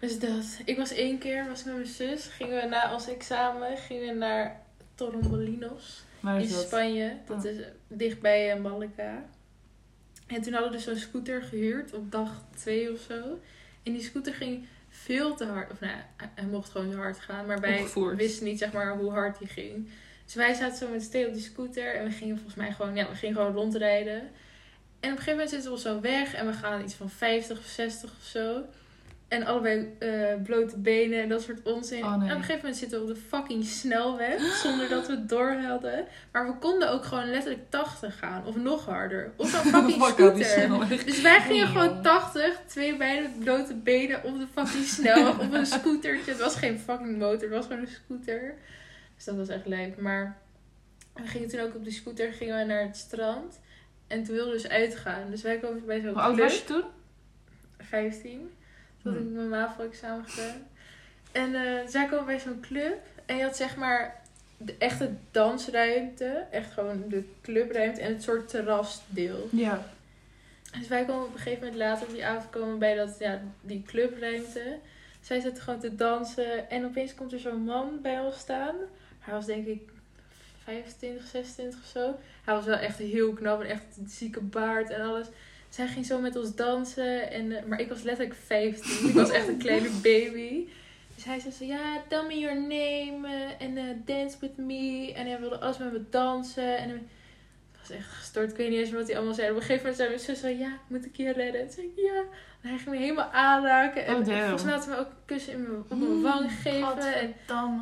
[0.00, 0.58] Dus dat.
[0.64, 2.26] Ik was één keer, was ik met mijn zus.
[2.26, 4.60] Gingen we na ons examen, gingen we naar
[4.94, 6.04] Torremolinos.
[6.20, 6.60] Waar in dat?
[6.62, 7.16] Spanje.
[7.26, 7.50] Dat Oh.
[7.50, 7.56] is
[7.88, 9.22] dichtbij eh, Malaga.
[10.26, 13.38] En toen hadden we dus zo'n scooter gehuurd op dag twee of zo.
[13.82, 14.66] En die scooter ging
[15.08, 15.70] veel te hard.
[15.70, 17.46] Of nou, hij- hij mocht gewoon zo hard gaan.
[17.46, 18.16] Maar wij Opgevoerd.
[18.16, 19.88] wisten niet zeg maar hoe hard die ging.
[20.24, 21.94] Dus wij zaten zo met z'n op die scooter.
[21.94, 24.18] En we gingen volgens mij gewoon, ja, we gingen gewoon rondrijden.
[24.20, 26.34] En op een gegeven moment zitten we zo weg.
[26.34, 28.62] En we gaan iets van 50 of 60 of zo.
[29.28, 32.04] En allebei eh, blote benen en dat soort onzin.
[32.04, 32.28] Oh, nee.
[32.28, 34.40] En op een gegeven moment zitten we op de fucking snelweg.
[34.64, 36.06] Zonder dat we het door hadden.
[36.32, 38.46] Maar we konden ook gewoon letterlijk 80 gaan.
[38.46, 39.32] Of nog harder.
[39.36, 41.04] Op zo'n fucking scooter.
[41.04, 42.02] Dus wij gingen Nee, gewoon joh.
[42.02, 45.38] 80, twee met blote benen op de fucking snelweg.
[45.38, 46.30] op een scootertje.
[46.30, 48.54] Het was geen fucking motor, het was gewoon een scooter.
[49.16, 49.96] Dus dat was echt leuk.
[50.00, 50.38] Maar
[51.14, 53.60] we gingen toen ook op die scooter gingen we naar het strand.
[54.06, 55.30] En toen wilden we dus uitgaan.
[55.30, 56.84] Dus wij komen bij zo'n Hoe oud was je toen?
[57.78, 58.50] 15.
[59.02, 60.66] Toen had ik mijn MAVO-examen gedaan.
[61.32, 62.98] En eh, zij komen bij zo'n club.
[63.26, 64.22] En je had zeg maar
[64.56, 66.46] de echte dansruimte.
[66.50, 68.00] Echt gewoon de clubruimte.
[68.00, 69.48] En het soort terrasdeel.
[69.50, 69.86] Ja.
[70.78, 73.40] Dus wij komen op een gegeven moment later op die avond komen bij dat, ja,
[73.60, 74.78] die clubruimte.
[75.20, 76.70] Zij zitten gewoon te dansen.
[76.70, 78.74] En opeens komt er zo'n man bij ons staan.
[79.18, 79.80] Hij was denk ik
[80.64, 82.18] 25, 26 of zo.
[82.44, 85.26] Hij was wel echt heel knap en echt een zieke baard en alles.
[85.68, 87.30] Zij ging zo met ons dansen.
[87.30, 89.08] En, eh, maar ik was letterlijk 15.
[89.08, 90.66] Ik was echt een kleine baby.
[91.14, 93.28] Dus hij zei zo, ja, tell me your name.
[93.28, 95.12] eh, En eh, dance with me.
[95.16, 96.78] En hij wilde alles met me dansen.
[96.78, 97.00] En het
[97.80, 98.50] was echt gestort.
[98.50, 99.50] Ik weet niet eens wat hij allemaal zei.
[99.50, 101.60] Op een gegeven moment zei mijn zus zo, ja, moet ik je redden?
[101.60, 102.22] En zei ik, ja.
[102.62, 104.06] En hij ging me helemaal aanraken.
[104.06, 106.50] En Oh, volgens mij had hij me ook een kussen in mijn, op mijn wang
[106.52, 107.14] gegeven.
[107.14, 107.34] En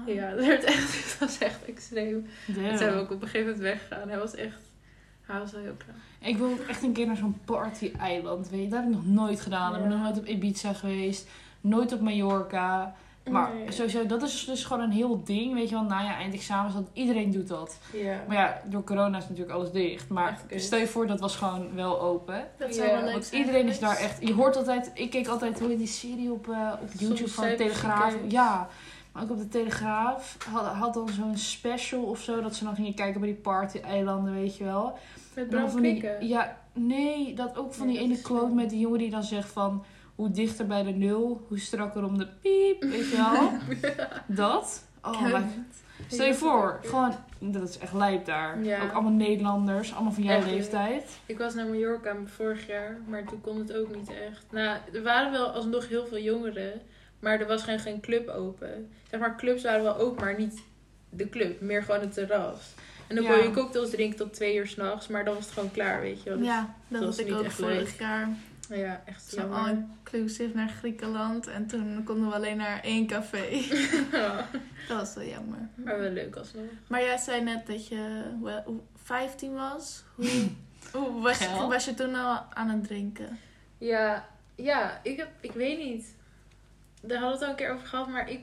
[0.06, 2.26] ja, dat, werd echt, het was echt extreem.
[2.46, 2.66] Damn.
[2.66, 4.08] En zijn we ook op een gegeven moment weggegaan.
[4.08, 4.60] Hij was echt,
[5.26, 5.96] hij was wel heel knap.
[6.18, 8.68] Ik wil ook echt een keer naar zo'n party-eiland, weet je.
[8.68, 9.74] Dat heb ik nog nooit gedaan.
[9.74, 11.28] Ik ben nog nooit op Ibiza geweest.
[11.60, 12.94] Nooit op Mallorca.
[13.30, 13.72] Maar Nee.
[13.72, 15.84] sowieso, dat is dus gewoon een heel ding, weet je wel.
[15.84, 17.78] Na je eindexamens, dat iedereen doet dat.
[17.92, 18.22] Ja.
[18.28, 20.08] Maar ja, door corona is natuurlijk alles dicht.
[20.08, 22.46] Maar stel je voor, dat was gewoon wel open.
[22.58, 24.26] Dat zou Ja, wel leuk Want iedereen is daar echt...
[24.26, 24.90] Je hoort altijd...
[24.94, 28.14] Ik keek altijd, hoe heet die serie op, eh, op YouTube Soms van de Telegraaf?
[28.28, 28.68] Ja,
[29.12, 32.40] maar ook op de Telegraaf had, had dan zo'n special of zo.
[32.42, 34.98] Dat ze dan gingen kijken bij die party-eilanden, weet je wel.
[35.36, 36.26] Met Bram van die, Krikke.
[36.26, 39.48] Ja, nee, dat ook van Nee, die ene quote met die jongen die dan zegt
[39.48, 39.84] van...
[40.14, 43.50] Hoe dichter bij de nul, hoe strakker om de piep, weet je wel?
[44.36, 44.84] dat.
[45.02, 45.44] Oh, maar
[46.06, 47.14] stel je voor, gewoon...
[47.38, 48.62] Dat is echt lijp daar.
[48.64, 48.82] Ja.
[48.82, 51.18] Ook allemaal Nederlanders, allemaal van jouw Echt, leeftijd.
[51.26, 54.44] Ik was naar Mallorca vorig jaar, maar toen kon het ook niet echt.
[54.50, 56.80] Nou, er waren wel alsnog heel veel jongeren,
[57.20, 58.90] maar er was geen, geen club open.
[59.10, 60.62] Zeg maar, clubs waren wel open, maar niet
[61.10, 62.74] de club, meer gewoon het terras.
[63.08, 65.70] En dan kon je cocktails drinken tot twee uur s'nachts, maar dan was het gewoon
[65.70, 66.38] klaar, weet je wel.
[66.38, 68.28] Dus- Ja, dat was ik ook vorig jaar.
[68.68, 69.58] ja, echt Zo jammer.
[69.58, 71.46] all-inclusive naar Griekenland.
[71.46, 73.44] En toen konden we alleen naar één café.
[74.12, 74.48] Ja,
[74.88, 75.68] dat was wel jammer.
[75.74, 76.64] maar wel leuk alsnog.
[76.88, 80.02] Maar jij zei net dat je wel, hoe- 15 was.
[80.14, 80.26] Hoe,
[80.92, 81.68] hoe was, je, Geil.
[81.68, 83.38] was je toen al aan het drinken?
[83.78, 86.14] Ja, ja ik, heb, ik weet niet.
[87.02, 88.40] Daar hadden we het al een keer over gehad, maar ik,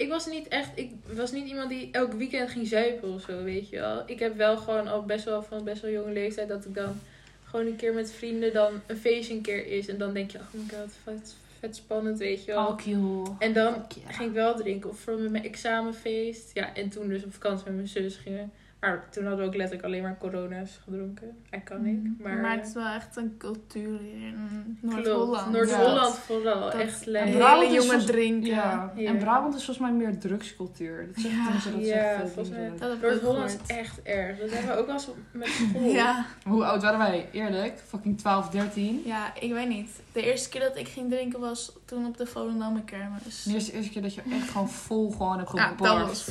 [0.00, 3.42] ik was niet echt, ik was niet iemand die elk weekend ging zuipen of zo,
[3.42, 4.02] weet je wel.
[4.06, 7.00] Ik heb wel gewoon al best wel van best wel jonge leeftijd dat ik dan
[7.44, 9.88] gewoon een keer met vrienden dan een feestje een keer is.
[9.88, 12.66] En dan denk je, oh my god, vet, vet spannend, weet je wel.
[12.66, 13.36] Alcohol.
[13.38, 14.90] En dan ging ik wel drinken.
[14.90, 16.50] Of voor mijn examenfeest.
[16.54, 18.52] Ja, en toen dus op vakantie met mijn zus gingen.
[18.80, 21.36] Maar toen hadden we ook letterlijk alleen maar corona's gedronken.
[21.50, 21.98] Iconic.
[22.18, 24.94] Maar, Maar het is wel echt een cultuur hier in klopt.
[25.06, 25.52] Noord-Holland.
[25.52, 26.20] Noord-Holland Ja.
[26.20, 26.60] vooral.
[26.60, 27.06] Dat- echt.
[27.06, 28.50] En hele Brabant is jongen volgens- drinken.
[28.50, 28.92] Ja.
[28.96, 29.08] Ja.
[29.08, 31.06] en Brabant is volgens mij meer drugscultuur.
[31.06, 31.44] Dat zeggen Ja.
[31.44, 32.70] tenminste, dat Ja, zegt veel volgens mij-.
[32.78, 34.38] Dat Noord-Holland is echt erg.
[34.38, 35.82] Dat hebben we ook wel eens met school.
[36.00, 37.28] Ja, Hoe oud waren wij?
[37.32, 37.78] Eerlijk?
[37.86, 39.02] Fucking 12, 13.
[39.04, 39.90] ja, ik weet niet.
[40.12, 43.42] De eerste keer dat ik ging drinken was toen op de Volendammer kermis.
[43.42, 45.98] De eerste, keer dat je echt gewoon vol gewoon hebt Ja, gebarfd.
[45.98, 46.22] dat was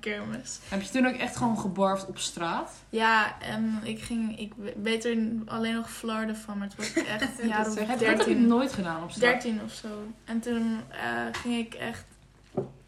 [0.00, 0.58] kermis.
[0.68, 2.72] Heb je toen ook echt gewoon gebarfd op straat?
[2.90, 7.38] Ja, en ik ging, ik weet er alleen nog flarden van, maar het was echt
[7.48, 8.46] jaar Dat of zeg- Heb je dat 13.
[8.46, 9.42] nooit gedaan op straat?
[9.42, 9.88] 13 of zo.
[10.24, 12.04] En toen eh, ging ik echt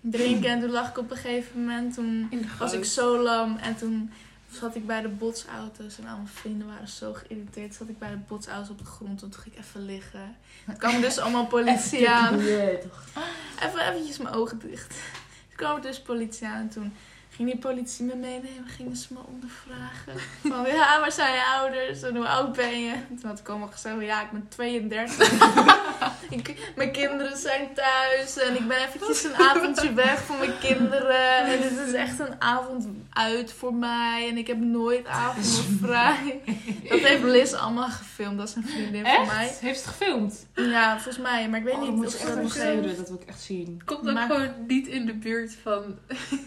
[0.01, 1.94] drinken en toen lag ik op een gegeven moment.
[1.94, 4.11] Toen was ik zo lam en toen
[4.53, 7.75] zat ik bij de botsauto's en al mijn vrienden waren zo geïrriteerd.
[7.75, 10.37] Zat ik bij de botsauto's op de grond en toen ging ik even liggen.
[10.65, 12.38] Toen kwam dus allemaal politie aan.
[12.38, 14.88] Even eventjes mijn ogen dicht.
[14.88, 16.93] Toen kwam er dus politie aan en toen
[17.31, 18.67] ging die politie me meenemen.
[18.67, 20.12] Gingen ze me ondervragen.
[20.43, 22.93] Van ja, waar zijn je ouders en hoe oud ben je?
[22.93, 25.33] En toen had ik allemaal gezegd, ja, ik ben 32.
[26.31, 31.45] ik, mijn kinderen zijn thuis en ik ben eventjes een avondje weg van mijn kinderen.
[31.45, 34.29] En dit is echt een avond uit voor mij.
[34.29, 36.40] En ik heb nooit avonden vrij.
[36.88, 38.38] Dat heeft Liz allemaal gefilmd.
[38.38, 39.46] Dat is een vriendin van mij.
[39.61, 40.46] Heeft het gefilmd?
[40.55, 41.48] Ja, volgens mij.
[41.48, 42.79] Maar ik weet Oh, niet of ik ze dat nog even heeft.
[42.79, 42.96] sturen.
[42.96, 43.83] Dat wil ik echt zien.
[43.85, 45.98] Komt ook Maar- gewoon niet in de buurt van...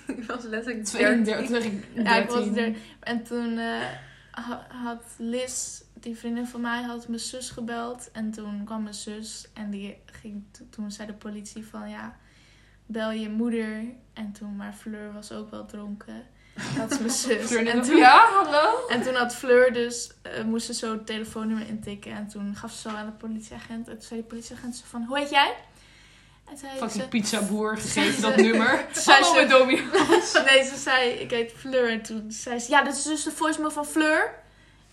[0.08, 1.84] ik was letterlijk 32, 13.
[1.94, 2.04] 13.
[2.04, 2.76] Ja, ik was er.
[3.00, 3.82] En toen eh,
[4.32, 8.10] ha- had Liz, die vriendin van mij, had mijn zus gebeld.
[8.12, 12.18] En toen kwam mijn zus en die ging, to- toen zei de politie van ja,
[12.86, 13.84] bel je moeder.
[14.14, 16.24] En toen, maar Fleur was ook wel dronken.
[16.78, 17.52] Dat is mijn zus.
[17.56, 18.88] En, toen, Ja, hallo?
[18.88, 22.12] en toen had Fleur dus, eh, moest ze zo het telefoonnummer intikken.
[22.12, 23.88] En toen gaf ze zo aan de politieagent.
[23.88, 25.54] En toen zei de politieagent zo van, hoe heet jij?
[26.50, 28.86] En zei Fucking ze, pizzaboer, gegeven dat nummer.
[28.94, 30.34] zei Hallo, ze- Domino's.
[30.48, 31.90] Nee, ze zei, ik heet Fleur.
[31.92, 34.34] En toen zei ze, ja, dat is dus de voicemail van Fleur.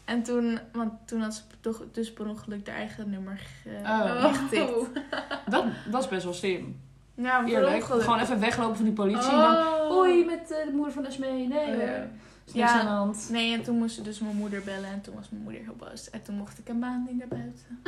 [0.05, 4.25] En toen, want toen had ze toch dus per ongeluk haar eigen nummer ge- Oh.
[4.25, 5.01] ingetikt.
[5.47, 6.81] Dat, dat is best wel slim.
[7.25, 7.75] Eerlijk.
[7.83, 8.03] ongeluk.
[8.03, 9.31] Gewoon even weglopen van die politie.
[9.31, 9.89] En dan, Oh.
[9.89, 11.49] hoi, met eh, de moeder van Esmee.
[11.49, 11.83] Nee, Oh, hoor.
[11.83, 12.09] ja.
[12.47, 12.79] Is niks Ja.
[12.81, 13.29] aan de hand.
[13.31, 14.89] Nee, en toen moest ze dus mijn moeder bellen.
[14.91, 16.11] En toen was mijn moeder heel boos.
[16.11, 17.81] En toen mocht ik een maand niet naar buiten.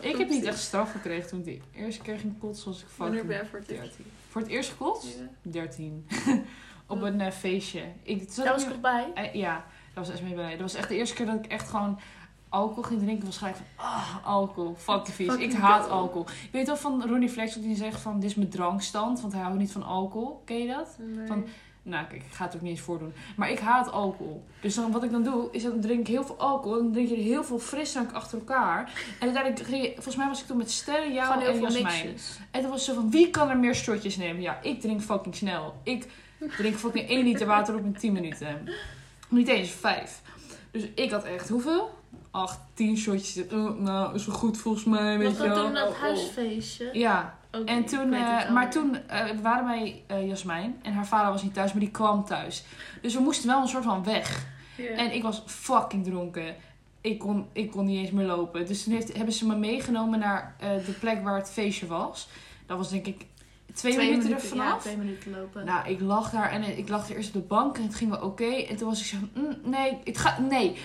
[0.10, 2.70] Ik heb niet echt straf gekregen toen ik de eerste keer ging kotsen.
[2.70, 3.82] Was ik fucking ben voor het eerst?
[3.96, 4.04] 13.
[4.28, 5.18] Voor het eerst gekotst?
[5.18, 5.50] Ja.
[5.50, 6.06] 13.
[6.88, 7.82] Op een eh, feestje.
[8.02, 9.10] Ik, Daar was ik nog bij.
[9.14, 10.50] Eh, ja, dat was Esmee bij.
[10.50, 11.98] Dat was echt de eerste keer dat ik echt gewoon
[12.48, 13.26] alcohol ging drinken.
[13.26, 15.26] Was gelijk van, ah, alcohol, fuck vies.
[15.40, 16.26] Ik haat alcohol.
[16.28, 19.20] Je weet wel van Ronnie Flex die zegt van, dit is mijn drankstand.
[19.20, 20.42] Want hij houdt niet van alcohol.
[20.44, 20.96] Ken je dat?
[20.98, 21.26] Nee.
[21.26, 21.44] Van-
[21.82, 23.12] Nou, kijk, ik ga het ook niet eens voordoen.
[23.36, 24.44] Maar ik haat alcohol.
[24.60, 26.76] Dus dan, wat ik dan doe, is dan drink ik heel veel alcohol.
[26.82, 28.92] Dan drink je heel veel frisdrank achter elkaar.
[29.20, 32.04] En uiteindelijk, ging je- volgens mij was ik toen met Sterren, jou en Jasmijn.
[32.50, 34.42] En toen was zo van, wie kan er meer shotjes nemen?
[34.42, 35.74] Ja, ik drink fucking snel.
[35.82, 36.08] Ik
[36.56, 38.68] drink fucking 1 liter water op in 10 minuten.
[39.28, 40.22] Niet eens 5.
[40.70, 41.95] Dus ik had echt, hoeveel?
[42.36, 43.44] 8, 10 shotjes.
[43.52, 46.88] Oh, nou, is wel goed volgens mij, weet Was dat toen dat huisfeestje?
[46.92, 51.32] Ja, Oké, en toen, eh, maar toen eh, waren wij eh, Jasmijn en haar vader
[51.32, 52.64] was niet thuis, maar die kwam thuis.
[53.02, 54.46] Dus we moesten wel een soort van weg.
[54.76, 54.88] Ja.
[54.88, 56.54] En ik was fucking dronken.
[57.00, 58.66] Ik kon, ik kon niet eens meer lopen.
[58.66, 62.28] Dus toen heeft, hebben ze me meegenomen naar eh, de plek waar het feestje was.
[62.66, 63.26] Dat was denk ik
[63.74, 64.80] twee, minuten, er Ja, vanaf.
[64.80, 65.64] twee minuten lopen.
[65.64, 68.10] Nou, ik lag daar en ik lag er eerst op de bank en het ging
[68.10, 68.44] wel oké.
[68.44, 70.76] En toen was ik zo mm, nee, het gaat, nee.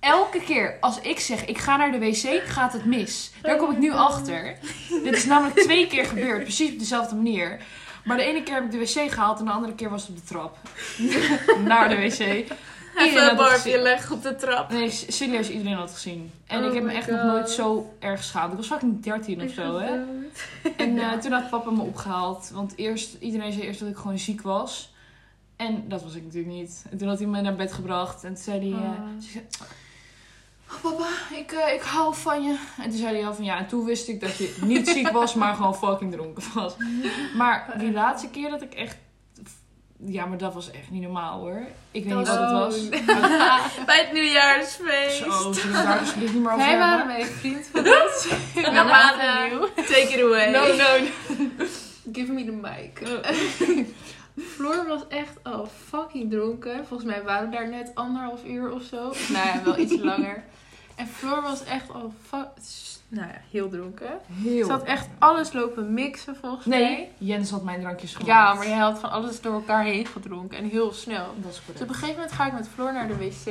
[0.00, 3.32] Elke keer als ik zeg, ik ga naar de wc, gaat het mis.
[3.42, 4.56] Daar kom ik nu achter.
[5.04, 7.60] Dit is namelijk twee keer gebeurd, precies op dezelfde manier.
[8.04, 10.10] Maar de ene keer heb ik de wc gehaald en de andere keer was het
[10.10, 10.56] op de trap.
[11.68, 12.18] naar de wc.
[12.96, 13.82] Even een gezien.
[13.82, 14.70] leggen op de trap.
[14.70, 16.32] Nee, serieus, iedereen had het gezien.
[16.46, 18.50] En Oh ik heb me echt nog nooit zo erg geschaamd.
[18.52, 19.92] Ik was fucking 13 of zo, hè.
[20.76, 22.50] En eh, toen had papa me opgehaald.
[22.54, 24.92] Want eerst, iedereen zei eerst dat ik gewoon ziek was.
[25.56, 26.84] En dat was ik natuurlijk niet.
[26.90, 28.24] En toen had hij me naar bed gebracht.
[28.24, 28.82] En toen zei hij...
[28.82, 29.42] eh,
[30.72, 30.80] Oh.
[30.80, 32.56] ze "Oh, papa, ik, eh, ik hou van je.
[32.82, 33.58] En toen zei hij al van ja.
[33.58, 36.74] En toen wist ik dat je niet ziek was, maar gewoon fucking dronken was.
[37.34, 38.96] Maar die laatste keer dat ik echt...
[40.06, 41.66] Ja, maar dat was echt niet normaal hoor.
[41.90, 42.88] Ik weet niet wat het was.
[43.86, 45.16] Bij het nieuwjaarsfeest.
[45.16, 48.28] Zo, we daar dus niet meer over Wij waren een vriend van ons.
[48.54, 49.68] Nieuw.
[49.74, 50.50] Take it away.
[50.50, 51.06] No, no,
[52.12, 53.02] Give me the mic.
[54.40, 56.86] Floor was echt al fucking dronken.
[56.86, 59.12] Volgens mij waren we daar net anderhalf uur of zo.
[59.32, 60.44] Nou ja, wel iets langer.
[60.94, 62.62] En Floor was echt al fu-
[63.08, 64.18] nou ja, heel dronken.
[64.32, 64.64] Heel.
[64.64, 66.78] Ze had echt alles lopen mixen volgens mij.
[66.80, 68.28] Nee, Jens had mijn drankjes gemaakt.
[68.30, 70.58] Ja, maar je had van alles door elkaar heen gedronken.
[70.58, 71.26] En heel snel.
[71.36, 71.82] Dat is Dus correct.
[71.82, 73.46] op een gegeven moment ga ik met Floor naar de wc.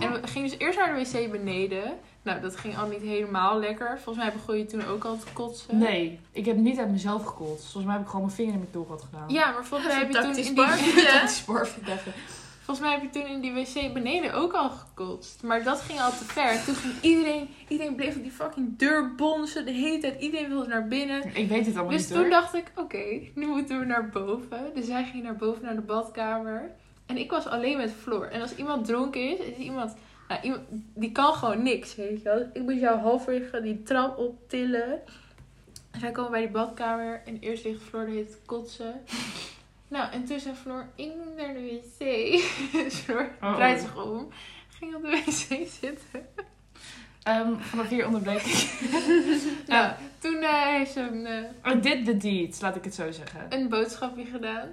[0.00, 1.82] En we gingen dus eerst naar de wc beneden.
[2.22, 4.00] Nou, dat ging al niet helemaal lekker.
[4.02, 5.78] Volgens mij begon je toen ook al te kotsen.
[5.78, 7.62] Nee, ik heb niet uit mezelf gekotst.
[7.62, 9.28] Volgens mij heb ik gewoon mijn vinger in mijn keelgat gedaan.
[9.28, 11.00] Ja, maar volgens mij heb je toen in die, barfje.
[11.22, 12.12] Even.
[12.64, 15.42] volgens mij heb je toen in die wc beneden ook al gekotst.
[15.42, 16.64] Maar dat ging al te ver.
[16.64, 20.20] Toen ging iedereen, iedereen bleef op die fucking deur bonzen de hele tijd.
[20.20, 21.34] Iedereen wilde naar binnen.
[21.36, 22.30] Ik weet het allemaal Dus niet toen hoor.
[22.30, 23.04] dacht ik, oké,
[23.34, 24.70] nu moeten we naar boven.
[24.74, 26.70] Dus zij ging naar boven naar de badkamer.
[27.06, 28.24] En ik was alleen met Floor.
[28.24, 29.94] En als iemand dronken is, is iemand,
[30.30, 30.62] nou, iemand
[30.94, 32.50] die kan gewoon niks, weet je wel.
[32.52, 35.00] Ik moest jou halverwege die trap optillen.
[35.90, 38.94] En wij komen bij die badkamer en eerst ligt Floor de te kotsen.
[39.88, 42.06] Nou, en toen zei Floor, ik moet naar de wc.
[42.72, 43.54] Dus Floor Oh.
[43.54, 44.28] draait zich om,
[44.78, 46.26] ging op de wc zitten.
[47.22, 48.80] Ehm, vanaf hier onderbreek ik.
[49.66, 51.26] Nou, toen eh, heeft ze een...
[51.26, 53.46] eh, I did the deed, laat ik het zo zeggen.
[53.48, 54.68] een boodschapje gedaan.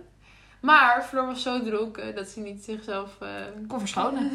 [0.67, 3.27] Maar Floor was zo dronken dat ze niet zichzelf eh
[3.67, 4.29] Kom verschonen.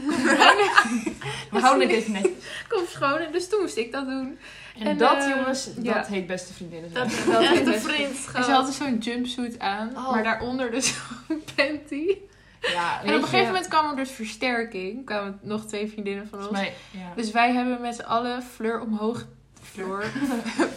[1.51, 2.33] We houden het even netjes.
[2.68, 3.33] kon verschonen.
[3.33, 4.38] Dus toen moest ik dat doen.
[4.79, 5.95] En, En, dat, eh, jongens, ja.
[5.95, 6.92] dat heet beste vriendinnen.
[6.92, 8.35] Dat, heet een best- vriendschap.
[8.37, 9.90] En ze had dus zo'n jumpsuit aan.
[9.97, 10.11] Oh.
[10.11, 10.95] Maar daaronder dus
[11.29, 12.16] zo'n panty.
[12.61, 15.07] ja, En op een gegeven moment kwam er dus versterking.
[15.07, 16.51] kwamen nog twee vriendinnen van ons.
[16.51, 17.12] Mij, ja.
[17.16, 19.25] Dus wij hebben met z'n allen Fleur omhoog...
[19.62, 20.05] Floor,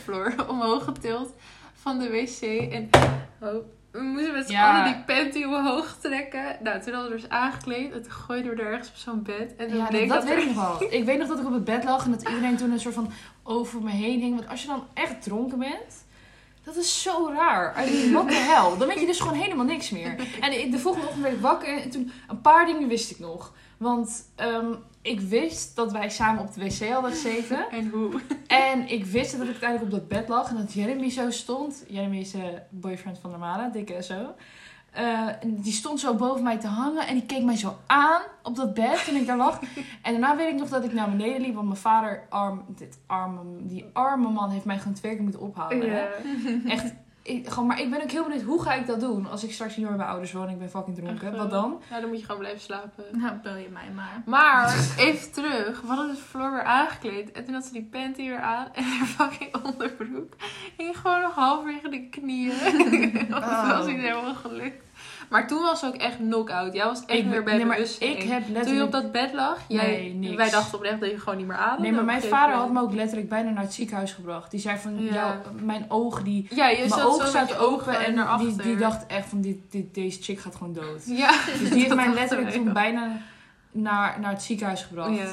[0.04, 1.34] Floor omhoog getild
[1.82, 2.42] van de wc.
[2.72, 2.90] En
[3.46, 4.72] oh, we moesten met z'n Ja.
[4.82, 6.58] allen die panty omhoog trekken.
[6.64, 7.92] Nou, toen hadden we dus aangekleed.
[7.92, 9.56] En toen gooiden we er ergens op zo'n bed.
[9.58, 10.36] En toen Ja, bleek dat, dat, dat er...
[10.36, 10.92] weet ik nog wel.
[10.92, 12.94] Ik weet nog dat ik op het bed lag en dat iedereen toen een soort
[12.94, 13.12] van
[13.44, 14.36] over me heen hing.
[14.36, 16.06] Want als je dan echt dronken bent,
[16.64, 17.84] dat is zo raar.
[17.88, 18.78] I mean, what the hell?
[18.78, 20.16] Dan weet je dus gewoon helemaal niks meer.
[20.42, 23.54] En de volgende ochtend werd ik wakker en toen een paar dingen wist ik nog.
[23.78, 24.74] Want ehm,
[25.06, 27.66] ik wist dat wij samen op de wc hadden gezeten.
[27.72, 28.22] En hoe?
[28.48, 31.84] En ik wist dat ik uiteindelijk op dat bed lag en dat Jeremy zo stond.
[31.88, 34.36] Jeremy is de boyfriend van Normale, dikke zo.
[34.92, 38.22] Eh, en die stond zo boven mij te hangen en die keek mij zo aan
[38.44, 39.60] op dat bed toen ik daar lag.
[40.02, 43.00] En daarna weet ik nog dat ik naar beneden liep, want mijn vader, arm, dit
[43.06, 46.08] arme, die arme man, heeft mij gewoon twee keer moeten ophalen.
[46.68, 46.94] Echt,
[47.28, 49.52] ik, gewoon, maar ik ben ook heel benieuwd, hoe ga ik dat doen als ik
[49.52, 51.28] straks niet meer bij mijn ouders woon en ik ben fucking dronken?
[51.28, 51.82] Echt, Wat eh, dan?
[51.90, 53.04] Nou, dan moet je gewoon blijven slapen.
[53.12, 54.22] Nou, bel je mij maar.
[54.26, 55.82] Maar, even terug.
[55.82, 57.32] We hadden dus Floor weer aangekleed.
[57.32, 58.68] En toen had ze die panty weer aan.
[58.74, 60.34] En haar fucking onderbroek
[60.78, 62.56] ging gewoon nog halverwege de knieën.
[63.30, 63.70] dat Oh.
[63.78, 64.84] was niet helemaal gelukt.
[65.30, 66.74] Maar toen was ook echt knock-out.
[66.74, 68.12] Jij was echt Ik, weer bij nee, maar bewustzijn.
[68.12, 68.86] ik heb Toen je letterlijk...
[68.86, 71.82] op dat bed lag, jij, Nee, wij dachten oprecht dat je gewoon niet meer ademde.
[71.82, 74.52] Nee, maar mijn vader had me ook letterlijk bijna naar het ziekenhuis gebracht.
[74.52, 75.14] Die zei van, Ja.
[75.14, 78.64] jou, mijn ogen die Ja, je Mijn met staat open en naar die, achter.
[78.64, 81.04] die dacht echt van dit, dit, deze chick gaat gewoon dood.
[81.06, 83.08] Ja, Dus die heeft mij letterlijk toen bijna
[83.72, 85.16] naar, naar het ziekenhuis gebracht.
[85.18, 85.26] Ja.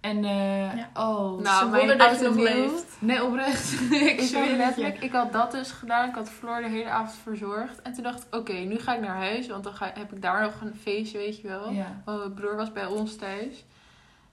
[0.00, 0.90] En, eh Ja.
[0.94, 1.40] oh.
[1.40, 2.96] Nou, Ze mijn wonder dat je nog leeft.
[2.98, 3.72] Nee, oprecht.
[3.90, 6.08] ik Ik, had letterlijk, ik had dat dus gedaan.
[6.08, 7.82] Ik had Floor de hele avond verzorgd.
[7.82, 9.46] En toen dacht ik, oké, nu ga ik naar huis.
[9.46, 11.70] Want dan ga, heb ik daar nog een feestje, weet je wel.
[11.70, 12.02] Ja.
[12.04, 13.64] Want mijn broer was bij ons thuis.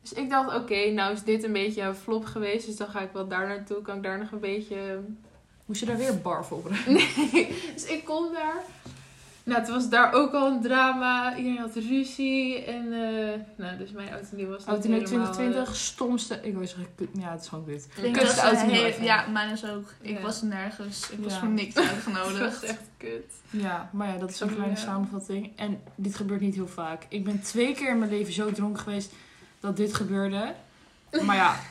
[0.01, 2.65] Dus ik dacht, oké, nou is dit een beetje een flop geweest.
[2.65, 3.82] Dus dan ga ik wel daar naartoe.
[3.82, 4.99] Kan ik daar nog een beetje...
[5.65, 7.62] Moest je daar weer barf op Nee.
[7.73, 8.63] Dus ik kom daar.
[9.46, 11.36] Nou, het was daar ook al een drama.
[11.38, 12.64] Iedereen had ruzie.
[12.64, 16.40] En, eh, nou, dus mijn auto nieuw was helemaal, 2020, stomste...
[16.42, 19.04] Ik wil zeggen, ja, het is gewoon denk Kutste dat nieuw even.
[19.04, 19.94] Ja, mijn is ook.
[20.02, 20.22] Ik Ja.
[20.22, 21.10] was nergens.
[21.10, 22.40] Ik was voor niks eh, Dat uitgenodigd.
[22.62, 23.34] was echt kut.
[23.50, 24.80] Ja, maar ja, dat is een kleine ja.
[24.82, 25.52] samenvatting.
[25.56, 27.06] En dit gebeurt niet heel vaak.
[27.10, 29.14] Ik ben twee keer in mijn leven zo dronken geweest
[29.60, 30.54] dat dit gebeurde.
[31.22, 31.56] Maar ja...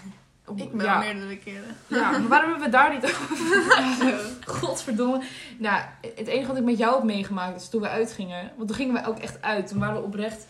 [0.57, 1.77] Ik ben ja, meerdere keren.
[1.87, 4.21] ja, maar waarom hebben we daar niet over?
[4.61, 5.21] Godverdomme.
[5.59, 5.83] Nou,
[6.17, 8.53] het enige wat ik met jou heb meegemaakt is toen we uitgingen.
[8.57, 9.67] Want toen gingen we ook echt uit.
[9.69, 10.47] Toen waren we oprecht...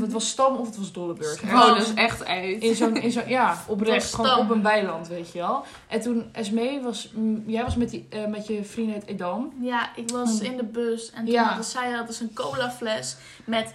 [0.00, 1.42] Het was Stam of het was Dolleburg.
[1.42, 2.62] Oh, dus echt uit.
[2.62, 4.14] In zo'n, in zo'n, ja, oprecht.
[4.14, 4.40] Gewoon Stam.
[4.40, 5.64] op een weiland, weet je wel.
[5.88, 9.52] En toen Esmee was, mm, jij was met, die, eh, met je vriend uit Edam.
[9.60, 10.46] Ja, ik was Hmm.
[10.50, 11.44] in de bus en toen Ja.
[11.44, 13.74] hadden zij hadden ze een cola fles met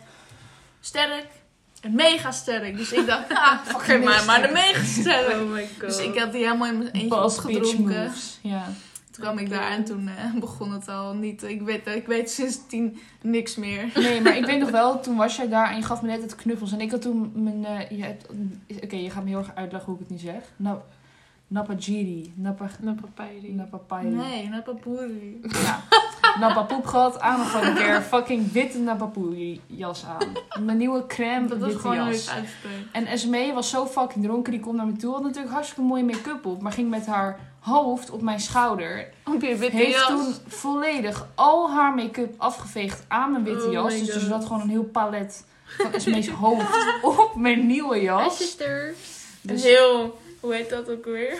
[0.80, 1.28] sterk
[1.92, 2.78] mega sterk.
[2.78, 5.42] Dus ik dacht, ah, geef mij maar de mega sterk.
[5.42, 5.80] Oh my god.
[5.90, 8.04] Dus ik had die helemaal in mijn eentje opgedronken.
[8.06, 8.40] moves.
[8.42, 8.64] Ja.
[9.12, 11.44] Toen kwam ik daar en toen eh, begon het al niet.
[11.44, 13.92] Ik weet, ik weet sindsdien niks meer.
[13.96, 16.22] Nee, maar ik weet nog wel, toen was jij daar en je gaf me net
[16.22, 16.72] het knuffels.
[16.72, 17.66] En ik had toen mijn...
[17.66, 18.26] eh, je hebt-
[18.84, 20.42] Oké, je gaat me heel erg uitleggen hoe ik het nu zeg.
[20.56, 20.82] Na,
[21.48, 22.34] Napajiri.
[22.36, 22.70] Napa.
[22.80, 24.10] Napapairi.
[24.10, 25.40] Nee, Napapuri.
[25.44, 25.84] Ja.
[26.40, 30.64] Napapoep gehad, aan nog een keer fucking witte Napapoei jas aan.
[30.66, 32.30] Mijn nieuwe crème Dat witte gewoon jas.
[32.92, 35.14] En Esmee was zo fucking dronken, die komt naar me toe.
[35.14, 39.08] Had natuurlijk hartstikke mooie make-up op, maar ging met haar hoofd op mijn schouder.
[39.26, 40.08] Op je witte Heeft jas.
[40.08, 44.00] toen volledig al haar make-up afgeveegd aan mijn witte Oh jas.
[44.00, 48.38] Dus er zat gewoon een heel palet van Esmee's hoofd op mijn nieuwe jas.
[48.38, 48.98] sisters.
[49.42, 51.38] Dus Heel, hoe heet dat ook weer?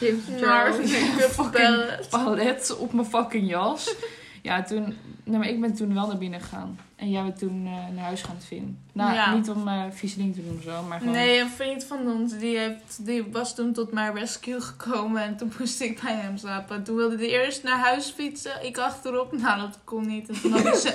[0.00, 0.76] James Charles.
[0.92, 2.08] make-up palette.
[2.10, 3.94] palet op mijn fucking jas.
[4.42, 4.96] Ja, toen...
[5.24, 6.78] Nee, maar ik ben toen wel naar binnen gegaan.
[6.96, 8.78] En jij bent toen eh, naar huis gaan vinden.
[8.92, 9.34] Nou, Ja.
[9.34, 11.14] niet om vieze dingen te doen of zo, maar gewoon...
[11.14, 15.36] Nee, een vriend van ons die, heeft, die was toen tot mijn rescue gekomen en
[15.36, 16.84] toen moest ik bij hem slapen.
[16.84, 19.32] Toen wilde hij eerst naar huis fietsen, ik achterop.
[19.32, 20.28] Nou, dat kon niet.
[20.28, 20.94] En toen had hij zijn,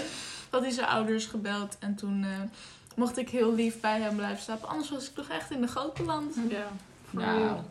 [0.49, 2.29] had hij zijn ouders gebeld en toen eh,
[2.95, 4.69] mocht ik heel lief bij hem blijven slapen.
[4.69, 6.36] Anders was ik toch echt in de grote land.
[6.49, 6.67] Ja.
[7.11, 7.63] Nou, dan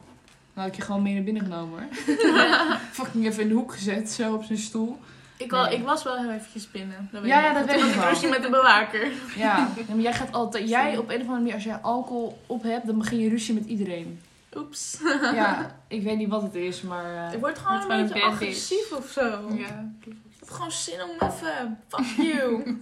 [0.54, 2.16] had ik je gewoon mee naar binnen genomen hoor.
[2.92, 4.98] Fucking even in de hoek gezet, zo op zijn stoel.
[5.36, 7.08] Ik, wel, ik was wel heel eventjes binnen.
[7.12, 8.08] Dat weet Ja, ik dat Toen weet ik wel.
[8.08, 9.08] ruzie met de bewaker.
[9.36, 10.68] Ja, maar jij gaat altijd...
[10.68, 13.54] Jij op een of andere manier, als jij alcohol op hebt, dan begin je ruzie
[13.54, 14.20] met iedereen.
[14.56, 14.98] Oeps.
[15.34, 17.26] Ja, ik weet niet wat het is, maar...
[17.26, 19.22] eh, Ik word gewoon een beetje agressief of zo.
[19.54, 19.90] Ja.
[20.00, 21.78] Ik heb gewoon zin om even...
[21.88, 22.78] Fuck you.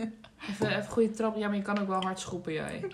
[0.51, 1.37] Even, even goede trap.
[1.37, 2.85] Ja, maar je kan ook wel hard schoppen, jij.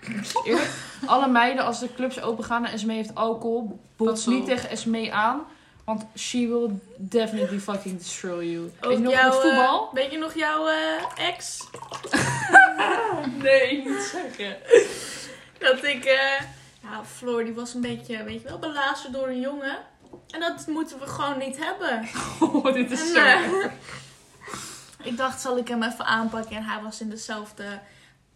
[0.44, 0.70] Eerlijk,
[1.06, 4.26] alle meiden, als de clubs open gaan en Esmee heeft alcohol, op.
[4.26, 5.40] niet tegen Esmee aan.
[5.84, 8.70] Want she will definitely fucking destroy you.
[8.80, 9.88] Ook nog jouw, met voetbal?
[9.88, 11.68] eh, weet je nog jouw eh, ex?
[13.42, 14.56] nee, niet zeggen.
[15.58, 16.04] Dat ik...
[16.04, 16.40] eh
[16.82, 19.78] ja, Floor die was een beetje, weet je wel, belazerd door een jongen.
[20.30, 22.08] En dat moeten we gewoon niet hebben.
[22.40, 23.68] Oh, dit is En, zo...
[25.02, 26.56] ik dacht, zal ik hem even aanpakken?
[26.56, 27.80] En hij was in dezelfde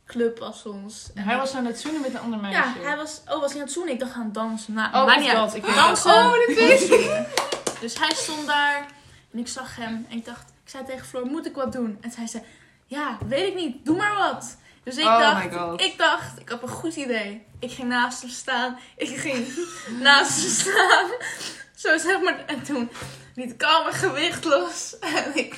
[0.07, 1.11] club als ons.
[1.15, 2.59] En Hij was aan het zoenen met een ander meisje.
[2.61, 3.21] Ja, hij was...
[3.29, 3.93] Oh, was hij aan het zoenen?
[3.93, 4.73] Ik dacht aan dansen.
[4.73, 5.55] Nou, Oh, of niet dat.
[5.55, 6.11] Ik Dansen.
[6.15, 6.89] Oh, dat is
[7.81, 8.87] Dus hij stond daar.
[9.33, 10.07] En ik zag hem.
[10.11, 10.49] En ik dacht...
[10.65, 11.99] Ik zei tegen Floor, moet ik wat doen?
[12.01, 12.43] En zij zei...
[12.87, 13.85] Ja, weet ik niet.
[13.85, 14.57] Doe maar wat.
[14.85, 15.45] Dus ik Oh dacht...
[15.45, 15.81] my God.
[15.81, 17.47] Ik dacht, ik heb een goed idee.
[17.59, 18.79] Ik ging naast hem staan.
[18.97, 19.47] Ik ging
[20.01, 21.11] naast hem staan.
[21.75, 22.45] Zo zeg maar.
[22.47, 22.91] En toen
[23.37, 24.97] liet ik al mijn gewicht los.
[25.01, 25.55] En ik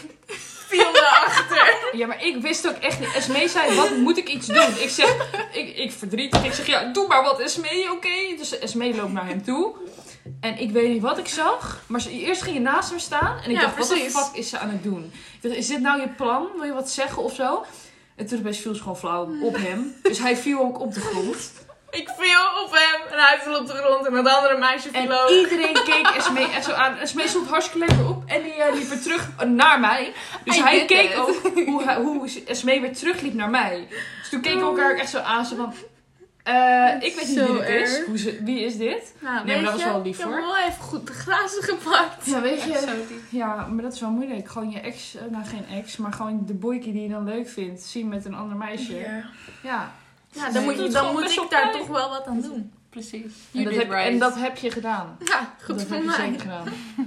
[0.69, 1.89] viel naar achter.
[1.93, 3.15] Ja, maar ik wist ook echt niet.
[3.15, 4.77] Esmee zei, wat moet ik iets doen?
[4.79, 5.17] Ik zeg,
[5.53, 6.45] ik, ik verdrietig.
[6.45, 8.37] Ik zeg, ja, doe maar wat Esmee, oké?
[8.37, 9.75] Dus Esmee loopt naar hem toe.
[10.41, 11.83] En ik weet niet wat ik zag.
[11.87, 13.39] Maar ze, eerst ging je naast hem staan.
[13.45, 14.13] En ik Ja, dacht, wat de precies.
[14.19, 15.05] fuck is ze aan het doen?
[15.35, 16.49] Ik dacht, is dit nou je plan?
[16.57, 17.65] Wil je wat zeggen of zo?
[18.17, 19.95] En toen opeens viel ze gewoon flauw op hem.
[20.03, 21.53] Dus hij viel ook op de grond.
[21.91, 23.13] Ik viel op hem.
[23.13, 24.07] En hij viel op de grond.
[24.07, 25.29] En dat andere meisje En viel ook.
[25.31, 26.97] iedereen keek Esmee echt zo aan.
[26.97, 28.23] Esmee stond hartstikke lekker op.
[28.27, 30.13] En die eh, liep weer terug naar mij.
[30.45, 31.17] Dus I hij keek it.
[31.17, 33.87] ook hoe, hoe Esmee weer terugliep naar mij.
[34.21, 35.45] Dus toen keken we elkaar ook echt zo aan.
[35.45, 35.75] Zo van...
[36.43, 38.05] eh, ik weet niet wie dit is.
[38.07, 39.15] Hoe ze, wie is dit?
[39.19, 42.27] Nou, Nee, maar dat was wel lief, Ik heb wel even goed de glazen gepakt.
[42.27, 42.73] Ja, weet je.
[42.87, 43.15] zo.
[43.37, 44.49] Ja, maar dat is wel moeilijk.
[44.49, 47.49] Gewoon je ex, eh, nou geen ex, maar gewoon de boykie die je dan leuk
[47.49, 48.97] vindt, zien met een ander meisje.
[48.99, 49.25] Ja.
[49.63, 49.93] Ja.
[50.39, 52.73] Ja, dan moet, je, dan moet ik daar toch wel wat aan doen.
[52.91, 53.35] Precies.
[53.53, 54.07] En dat, heb, right.
[54.07, 55.17] en dat heb je gedaan.
[55.25, 56.17] Ja, goed dat voor heb je mij.
[56.17, 56.67] zeker gedaan.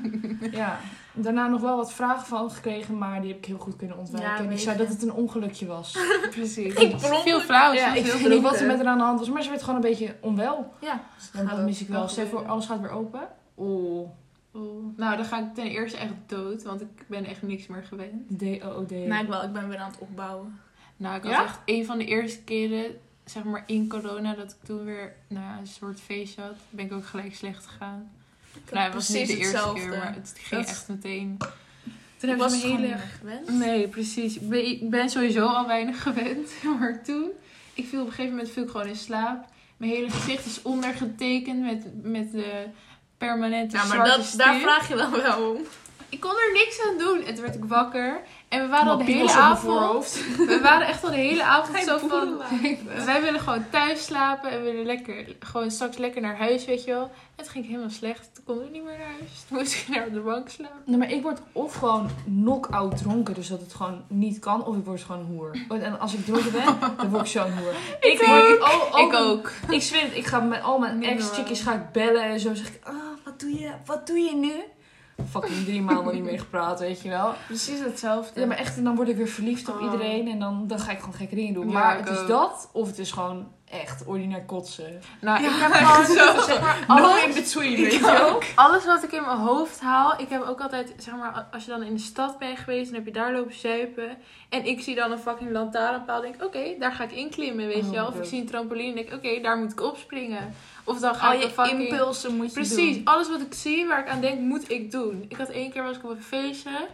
[0.62, 0.80] ja.
[1.14, 4.32] daarna nog wel wat vragen van gekregen, maar die heb ik heel goed kunnen ontwijken.
[4.32, 4.84] Ja, en ik zei je.
[4.84, 5.98] dat het een ongelukje was.
[6.32, 6.74] Precies.
[6.74, 7.74] Ik Veel flauw.
[7.74, 9.50] ja, soms ik weet niet wat er met haar aan de hand was, maar ze
[9.50, 10.74] werd gewoon een beetje onwel.
[10.82, 10.92] Ja.
[11.34, 12.08] En dat Gaat mis ik wel.
[12.08, 13.28] Stel je voor, alles gaat weer open.
[13.56, 14.10] Oh,
[14.54, 14.86] Oeh.
[14.98, 18.40] Nou, dan ga ik ten eerste echt dood, want ik ben echt niks meer gewend.
[18.40, 18.92] D-O-O-D.
[18.92, 19.44] Nou, ik wel.
[19.44, 20.60] Ik ben weer aan het opbouwen.
[20.98, 21.44] Nou, ik had Ja?
[21.44, 22.86] echt een van de eerste keren,
[23.26, 26.56] zeg maar in corona, dat ik toen weer nou, ja, een soort feestje had.
[26.70, 28.12] Ben ik ook gelijk slecht gegaan.
[28.66, 29.82] Ik Nou, het was niet precies de eerste hetzelfde.
[29.90, 31.38] keer, maar het ging Dat- echt meteen.
[32.18, 33.18] Toen Ik was me heel erg...
[33.18, 33.50] gewend.
[33.50, 34.36] Nee, precies.
[34.36, 36.52] Ik ben, ik ben sowieso al weinig gewend.
[36.80, 37.30] Maar toen,
[37.74, 39.46] ik viel op een gegeven moment viel ik gewoon in slaap.
[39.78, 42.66] Mijn hele gezicht is ondergetekend met, met de
[43.18, 45.62] permanente Ja, maar dat, daar vraag je dan wel om.
[46.12, 47.24] Ik kon er niks aan doen.
[47.26, 48.22] En toen werd ik wakker.
[48.48, 49.60] En we waren al de hele avond...
[49.74, 50.36] voorhoofd.
[50.48, 52.38] We waren echt al de hele avond Geen zo van...
[53.06, 56.84] Wij willen gewoon thuis slapen en we willen lekker, gewoon straks lekker naar huis, weet
[56.84, 57.12] je wel.
[57.36, 58.30] En toen ging ik helemaal slecht.
[58.36, 59.46] Toen konden we niet meer naar huis.
[59.48, 60.78] Toen moest ik naar op de bank slapen.
[60.86, 64.76] Nee, maar ik word of gewoon knock-out dronken, dus dat het gewoon niet kan, of
[64.78, 65.52] ik word gewoon een hoer.
[65.82, 66.64] En als ik dronken ben,
[66.98, 67.74] dan word ik zo'n hoer.
[68.12, 68.60] Ik ook.
[68.60, 69.52] al- al Ik mijn- ook.
[69.70, 72.68] Ik zweer het, ik ga met al mijn ex-chickies ga ik bellen en zo zeg
[72.68, 72.94] ik, ah,
[73.26, 74.54] wat doe je, wat doe je nu?
[75.30, 77.34] Fucking drie maanden niet meer gepraat, weet je wel.
[77.48, 78.40] Precies hetzelfde.
[78.40, 79.82] Ja, maar echt, en dan word ik weer verliefd op Oh.
[79.82, 81.68] iedereen en dan, dan ga ik gewoon gekke dingen doen.
[81.68, 85.02] Ja, maar het is dat, of het is gewoon echt ordinair kotsen.
[85.22, 86.06] Nou, Ja, ik heb gewoon,
[86.36, 86.42] zo.
[86.42, 88.44] zeg maar, No in between, weet je ook.
[88.56, 90.14] alles wat ik in mijn hoofd haal.
[90.18, 92.96] Ik heb ook altijd, zeg maar, als je dan in de stad bent geweest en
[92.96, 94.18] heb je daar lopen zuipen.
[94.50, 96.22] En ik zie dan een fucking lantaarnpaal.
[96.22, 98.08] Denk ik, oké, daar ga ik in klimmen, weet je Oh, wel.
[98.08, 100.54] Of ik zie een trampoline denk ik, oké, daar moet ik opspringen.
[100.84, 101.82] Of dan ga Al ik je fucking...
[101.82, 103.06] impulsen moet je Precies, doen.
[103.06, 105.26] alles wat ik zie, waar ik aan denk, moet ik doen.
[105.28, 106.88] Ik had één keer was ik op een feestje.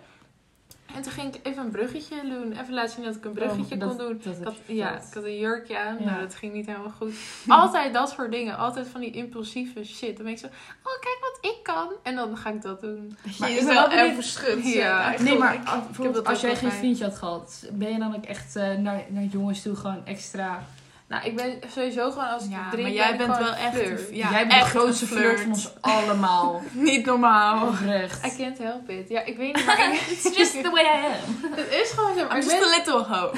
[0.96, 2.52] En toen ging ik even een bruggetje doen.
[2.52, 4.22] Even laten zien dat ik een bruggetje Oh, dat- kon doen.
[4.24, 5.98] dat Ik had, ja, ik had een jurkje aan.
[6.00, 6.06] Ja.
[6.06, 7.14] Nou, dat ging niet helemaal goed.
[7.48, 8.58] Altijd dat soort dingen.
[8.58, 10.16] Altijd van die impulsieve shit.
[10.16, 10.46] Dan ben ik zo,
[10.84, 11.88] oh kijk wat ik kan.
[12.04, 13.18] En dan ga ik dat doen.
[13.40, 14.74] Maar je is wel even schut.
[14.74, 15.14] Ja.
[15.20, 18.00] Nee, maar als, heb bijvoorbeeld dat als ook jij geen vriendje had gehad, ben je
[18.00, 20.64] dan ook echt eh, naar, naar jongens toe gewoon extra...
[21.08, 23.80] Nou, ik ben sowieso gewoon als ik Ja, drink, maar jij ben bent wel echt
[23.80, 25.22] een- ja, jij bent de grootste flirt.
[25.24, 25.39] flirt.
[25.41, 26.62] van ons allemaal.
[26.72, 27.68] Niet normaal.
[27.68, 28.26] Oprecht.
[28.26, 29.10] I can't help it.
[29.10, 31.51] Ja, ik weet niet, maar ik- It's just the way I am.
[31.55, 32.28] het is gewoon zo.
[32.28, 33.32] Maar I'm ik just ben a little hoe.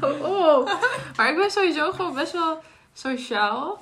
[0.22, 0.66] Oh, oh.
[1.16, 2.58] Maar ik ben sowieso gewoon best wel
[2.94, 3.78] sociaal.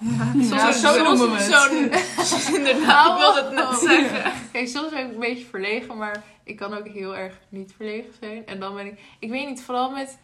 [0.51, 1.53] Ja, zo noemen we het.
[1.53, 2.55] Zo'n...
[2.55, 3.75] Inderdaad, ik wilde het net Oh.
[3.79, 4.33] zeggen.
[4.53, 8.13] Kijk, soms ben ik een beetje verlegen, maar ik kan ook heel erg niet verlegen
[8.21, 8.47] zijn.
[8.47, 10.19] En dan ben ik, ik weet niet, vooral met,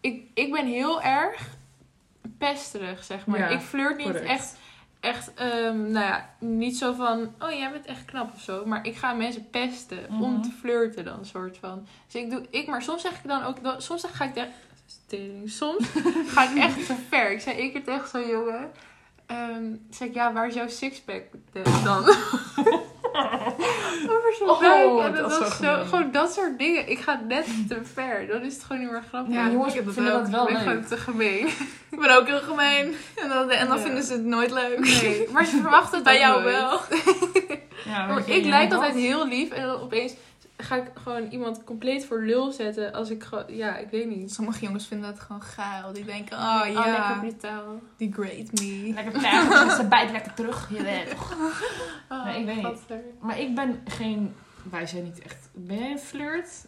[0.00, 1.40] ik, ik ben heel erg
[2.38, 3.38] pesterig, zeg maar.
[3.38, 4.24] Ja, ik flirt niet correct.
[4.26, 4.56] echt,
[5.00, 8.66] echt, ehm, nou ja, niet zo van, oh jij bent echt knap of zo.
[8.66, 10.42] Maar ik ga mensen pesten om Mhm.
[10.42, 11.86] te flirten dan, soort van.
[12.10, 14.50] Dus ik doe, ik, maar soms zeg ik dan ook, dan- soms ga ik echt,
[15.44, 15.86] soms
[16.34, 17.30] ga ik echt te ver.
[17.32, 18.70] Ik zei één keer tegen zo'n jongen,
[19.26, 21.22] ehm, zei ik, ja, waar is jouw sixpack
[21.84, 22.04] dan?
[23.12, 25.06] Over zo'n Oh, buik.
[25.06, 26.88] En dat dat, zo gewoon dat soort dingen.
[26.90, 28.26] Ik ga net te ver.
[28.26, 29.34] Dan is het gewoon niet meer grappig.
[29.34, 29.94] Ja, jongens ik ook.
[29.94, 30.58] dat wel ik ben leuk.
[30.62, 31.46] gewoon te gemeen.
[31.90, 32.94] Ik ben ook heel gemeen.
[33.16, 33.82] En dan, en dan Ja.
[33.82, 34.78] vinden ze het nooit leuk.
[34.78, 36.54] Nee, maar ze verwachten het Bij jou nooit.
[36.56, 36.80] wel.
[37.84, 40.12] Ja, Maar ik lijk altijd heel lief en dan opeens
[40.62, 44.32] ga ik gewoon iemand compleet voor lul zetten als ik gewoon, ja, ik weet niet.
[44.32, 45.92] Sommige jongens vinden dat gewoon geil.
[45.92, 47.80] Die denken, oh Oh, ja, lekker brutaal.
[47.96, 48.90] die great me.
[48.94, 50.68] Lekker pijl, ze bijt lekker terug.
[50.72, 51.34] Je weet toch.
[52.12, 53.00] Oh, Nee, ik weet niet.
[53.20, 54.34] Maar ik ben geen...
[54.70, 55.48] Wij zijn niet echt...
[55.52, 56.66] Ben jij een flirt?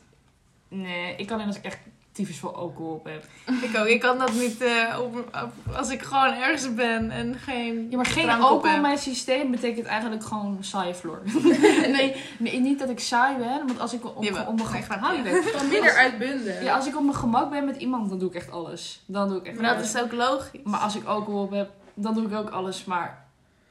[0.69, 1.79] Nee, ik kan alleen als ik echt
[2.13, 3.25] tyfus veel alcohol op heb.
[3.63, 3.87] Ik ook.
[3.87, 7.97] Ik kan dat niet eh, op, op- als ik gewoon ergens ben en geen Ja,
[7.97, 11.23] maar geen alcohol in mijn systeem betekent eigenlijk gewoon saaie floor.
[11.97, 14.17] nee, nee, niet dat ik saai ben, want als ik op,
[14.49, 14.99] op mijn gemak...
[15.01, 15.43] Hou.
[15.43, 16.63] Gewoon minder uitbundig.
[16.63, 19.03] Ja, als ik op mijn gemak ben met iemand, dan doe ik echt alles.
[19.07, 19.95] Dan doe ik echt Maar dat alles.
[19.95, 20.61] is ook logisch.
[20.65, 23.25] Maar als ik alcohol op heb, dan doe ik ook alles, maar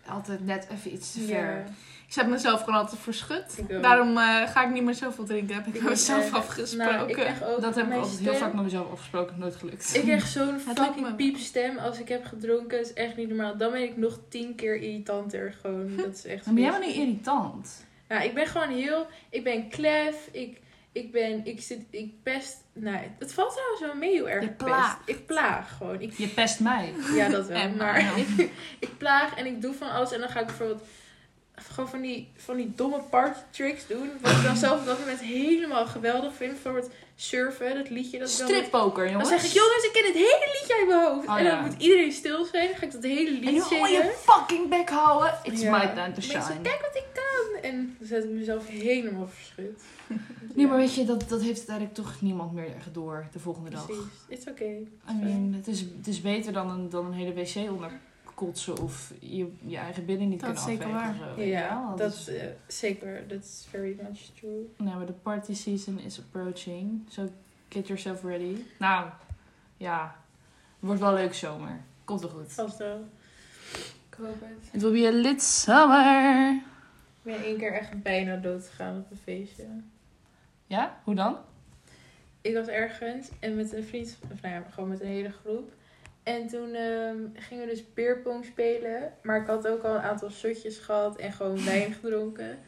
[0.08, 1.64] altijd net even iets te ver.
[2.12, 3.58] Ik heb mezelf gewoon altijd verschut.
[3.58, 3.82] Ik.
[3.82, 5.56] Daarom eh, ga ik niet meer zoveel drinken.
[5.56, 6.94] Heb ik, Ik mezelf afgesproken.
[6.96, 9.96] Nou, ik ook Dat heb ik altijd heel vaak met mezelf afgesproken, nooit gelukt.
[9.96, 12.78] Ik krijg zo'n fucking piepstem als ik heb gedronken.
[12.78, 13.58] Dat is echt niet normaal.
[13.58, 15.54] Dan ben ik nog tien keer irritanter.
[15.62, 17.86] Gewoon, dat is echt Maar ben jij wel niet irritant?
[18.10, 19.08] Ja, ik ben gewoon heel...
[19.30, 20.30] Ik ben klef.
[20.32, 21.46] Ik, ik ben...
[21.46, 21.82] Ik zit...
[21.90, 22.58] Ik pest...
[22.74, 24.44] Nee, het valt trouwens wel mee heel erg.
[24.44, 24.66] Je pest.
[24.70, 25.00] plaagt.
[25.06, 26.02] Ik plaag gewoon.
[26.02, 26.94] Ik, Je pest mij.
[27.14, 27.58] ja, dat wel.
[27.62, 28.50] En maar maar- ik,
[28.80, 30.12] ik plaag en ik doe van alles.
[30.12, 30.84] En dan ga ik bijvoorbeeld...
[31.56, 34.10] Gewoon van die, van die domme party tricks doen.
[34.22, 36.52] Wat ik dan zelf op dat moment helemaal geweldig vind.
[36.52, 38.20] Bijvoorbeeld surfen, dat liedje.
[38.20, 39.30] Dat dan Strippoker, dan jongens.
[39.30, 41.28] zeg ik, jongens, ik ken het hele liedje uit mijn hoofd.
[41.28, 41.62] Oh, en dan ja.
[41.62, 42.68] moet iedereen stil zijn.
[42.68, 43.84] Dan ga ik dat hele lied En zingen.
[43.84, 45.34] al je fucking bek houden.
[45.44, 45.72] It's Ja.
[45.78, 46.62] my time to Dan shine.
[46.62, 47.62] kijk wat ik kan.
[47.72, 49.82] En dan zet ik mezelf helemaal verschut.
[50.54, 53.70] Nee, maar weet je, dat, dat heeft uiteindelijk toch niemand meer echt door de volgende
[53.70, 53.86] dag.
[53.86, 54.04] Precies.
[54.28, 54.88] It's okay.
[55.10, 57.92] I mean, het is, het is beter dan een, dan een hele wc onder
[58.46, 61.20] kotsen of je, je eigen binnen niet Dat kunnen is zeker afvegen.
[61.20, 61.30] waar.
[61.32, 61.96] of zo, Ja, wel?
[61.96, 63.28] dat is eh, zeker.
[63.28, 64.70] That's very much true.
[64.78, 67.02] Nou, maar de party season is approaching.
[67.10, 67.30] So
[67.70, 68.56] get yourself ready.
[68.80, 69.10] Nou,
[69.78, 70.16] ja.
[70.80, 71.82] Het wordt wel leuk zomer.
[72.04, 72.52] Komt wel goed.
[72.54, 73.08] Vast wel.
[74.10, 74.72] Ik hoop het.
[74.72, 76.54] Het will be a lit summer.
[76.56, 76.62] Ik
[77.34, 79.64] ben één keer echt bijna dood gegaan op een feestje.
[80.68, 81.00] Ja?
[81.04, 81.38] Hoe dan?
[82.42, 85.72] Ik was ergens en met een vriend, of nou ja, gewoon met een hele groep.
[86.24, 89.14] En toen ehm, gingen we dus beerpong spelen.
[89.22, 92.60] Maar ik had ook al een aantal shotjes gehad en gewoon wijn gedronken.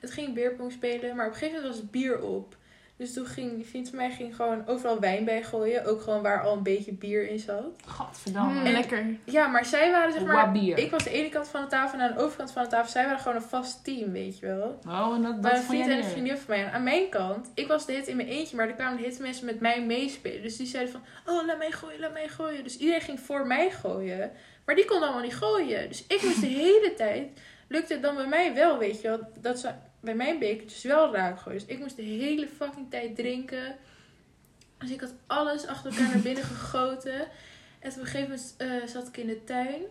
[0.00, 2.56] Het ging beerpong spelen, maar op een gegeven moment was het bier op.
[2.96, 5.84] Dus toen ging die vriend van mij ging gewoon overal wijn bij gooien.
[5.84, 7.64] Ook gewoon waar al een beetje bier in zat.
[7.86, 8.52] Gadverdamme.
[8.60, 9.06] Mm, En- lekker.
[9.24, 10.34] Ja, maar zij waren zeg maar...
[10.34, 10.78] Wabier.
[10.78, 12.90] Ik was de ene kant van de tafel en aan de overkant van de tafel.
[12.90, 14.78] Zij waren gewoon een vast team, weet je wel.
[14.88, 16.64] Oh, en dat, Maar dat een vond vriend en een niet vriendin van mij.
[16.64, 19.02] En aan mijn kant, ik was de hit in mijn eentje, maar er kwamen de
[19.08, 20.42] hit mensen met mij meespelen.
[20.42, 21.02] Dus die zeiden van,
[21.34, 22.62] oh, laat mij gooien, laat mij gooien.
[22.64, 24.30] Dus iedereen ging voor mij gooien.
[24.64, 25.88] Maar die kon allemaal niet gooien.
[25.88, 27.28] Dus ik moest de hele tijd,
[27.68, 29.68] lukte het dan bij mij wel, weet je wel, dat ze
[30.06, 31.58] bij mijn bekertjes wel raak gooien.
[31.58, 33.76] Dus ik moest de hele fucking tijd drinken.
[34.78, 37.20] Dus ik had alles achter elkaar naar binnen gegoten.
[37.78, 39.82] En toen op een gegeven moment eh, zat ik in de tuin.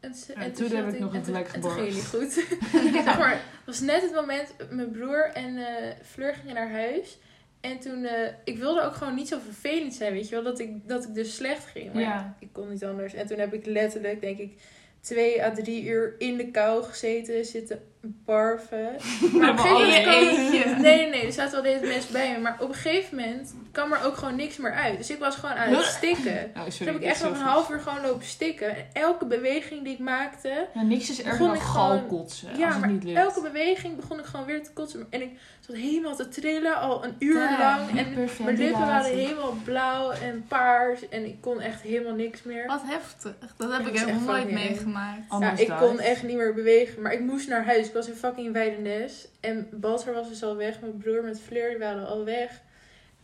[0.00, 2.06] En, En toen heb zat ik nog en een toen- vlek En toen ging niet
[2.06, 2.46] goed.
[3.04, 3.18] Ja.
[3.18, 7.18] Maar, het was net het moment, mijn broer en eh, Fleur gingen naar huis.
[7.60, 10.58] En toen, eh, ik wilde ook gewoon niet zo vervelend zijn, weet je wel, dat
[10.58, 11.92] ik, dat ik dus slecht ging.
[11.92, 12.36] Maar Ja.
[12.40, 13.14] ik kon niet anders.
[13.14, 14.60] En toen heb ik letterlijk, denk ik,
[15.00, 17.82] twee à drie uur in de kou gezeten, zitten
[18.24, 18.88] barven.
[19.40, 20.78] Maar op een gegeven moment.
[20.80, 22.38] Nee, nee, nee, er zaten wel deze mensen bij me.
[22.38, 24.96] Maar op een gegeven moment kwam er ook gewoon niks meer uit.
[24.98, 26.50] Dus ik was gewoon aan het stikken.
[26.56, 26.70] Oh, sorry.
[26.76, 28.68] Toen heb ik echt nog een half uur gewoon lopen stikken.
[28.76, 32.48] En elke beweging die ik maakte, Ja, niks is erger begon dan ik gewoon- galkotsen
[32.56, 33.18] ja, als het maar niet lukt.
[33.18, 35.06] elke beweging begon ik gewoon weer te kotsen.
[35.10, 35.30] En ik
[35.60, 37.98] zat helemaal te trillen, al een uur Ja, lang.
[37.98, 38.12] En
[38.44, 41.08] mijn lippen waren helemaal blauw en paars.
[41.08, 42.66] En ik kon echt helemaal niks meer.
[42.66, 43.34] Wat heftig.
[43.56, 45.20] Dat heb Dat ik helemaal echt nooit meegemaakt.
[45.40, 47.02] Ja, ik kon echt niet meer bewegen.
[47.02, 47.92] Maar ik moest naar huis.
[47.94, 49.28] Ik was in fucking Weidenes.
[49.40, 50.80] En Balter was dus al weg.
[50.80, 52.60] Mijn broer met Fleur, die waren al weg.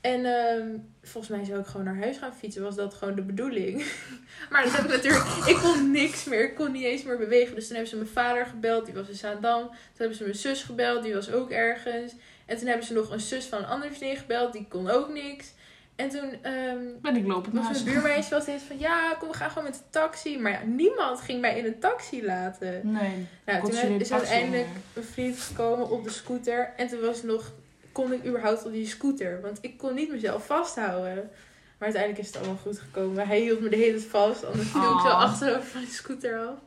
[0.01, 0.69] En ehm,
[1.03, 2.63] volgens mij zou ik gewoon naar huis gaan fietsen.
[2.63, 3.85] Was dat gewoon de bedoeling.
[4.51, 5.25] maar dat heb ik natuurlijk...
[5.47, 6.45] Ik kon niks meer.
[6.45, 7.55] Ik kon niet eens meer bewegen.
[7.55, 8.85] Dus toen hebben ze mijn vader gebeld.
[8.85, 9.67] Die was in Zaandam.
[9.67, 11.03] Toen hebben ze mijn zus gebeld.
[11.03, 12.13] Die was ook ergens.
[12.47, 14.53] En toen hebben ze nog een zus van een andere vriendin gebeld.
[14.53, 15.53] Die kon ook niks.
[16.01, 18.79] En toen ehm, Ben ik was mijn buurmeisje wel steeds van...
[18.79, 20.39] Ja, kom, we gaan gewoon met de taxi.
[20.39, 22.81] Maar ja, niemand ging mij in een taxi laten.
[22.93, 23.27] Nee.
[23.47, 24.83] Nou, toen is de uiteindelijk onder?
[24.95, 26.73] een vriend gekomen op de scooter.
[26.77, 27.53] En toen was nog,
[27.93, 29.41] kon ik überhaupt op die scooter.
[29.41, 31.31] Want ik kon niet mezelf vasthouden.
[31.79, 33.27] Maar uiteindelijk is het allemaal goed gekomen.
[33.27, 34.45] Hij hield me de hele tijd vast.
[34.45, 36.59] Anders viel ik zo achterover van die scooter af.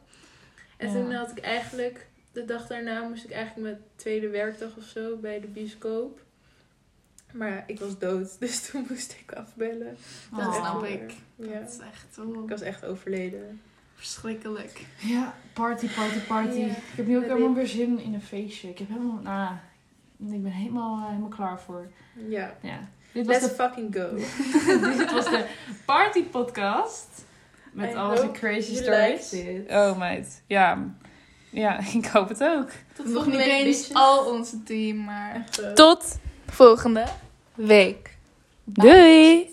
[0.77, 0.93] En Ja.
[0.93, 5.15] toen had ik eigenlijk, de dag daarna moest ik eigenlijk mijn tweede werkdag of zo
[5.15, 6.19] bij de bioscoop.
[7.33, 8.35] Maar ja, ik was dood.
[8.39, 9.97] Dus toen moest ik afbellen.
[10.35, 10.55] Dat Oh.
[10.55, 11.13] snap ik.
[11.35, 13.61] Ja, Dat is echt oh, ik was echt overleden.
[13.95, 14.85] verschrikkelijk.
[14.97, 16.57] Ja, party, party, party.
[16.57, 18.69] Ja, ik heb nu ook dat helemaal ik- weer zin in een feestje.
[18.69, 19.51] Ik heb helemaal, nou,
[20.35, 21.87] ik ben helemaal, eh, helemaal klaar voor.
[22.29, 22.79] Ja, Ja.
[23.11, 24.15] Dit was, let's de, fucking go.
[24.97, 25.45] dit was de
[25.85, 27.07] party podcast.
[27.71, 29.33] Met I al zijn crazy stories.
[29.69, 30.95] Oh meid, ja.
[31.49, 32.69] Ja, ik hoop het ook.
[32.93, 35.45] Tot Nog volgende niet week, eens al onze team, maar...
[35.73, 36.19] Tot
[36.53, 37.05] volgende
[37.55, 38.17] week.
[38.63, 39.49] Doei!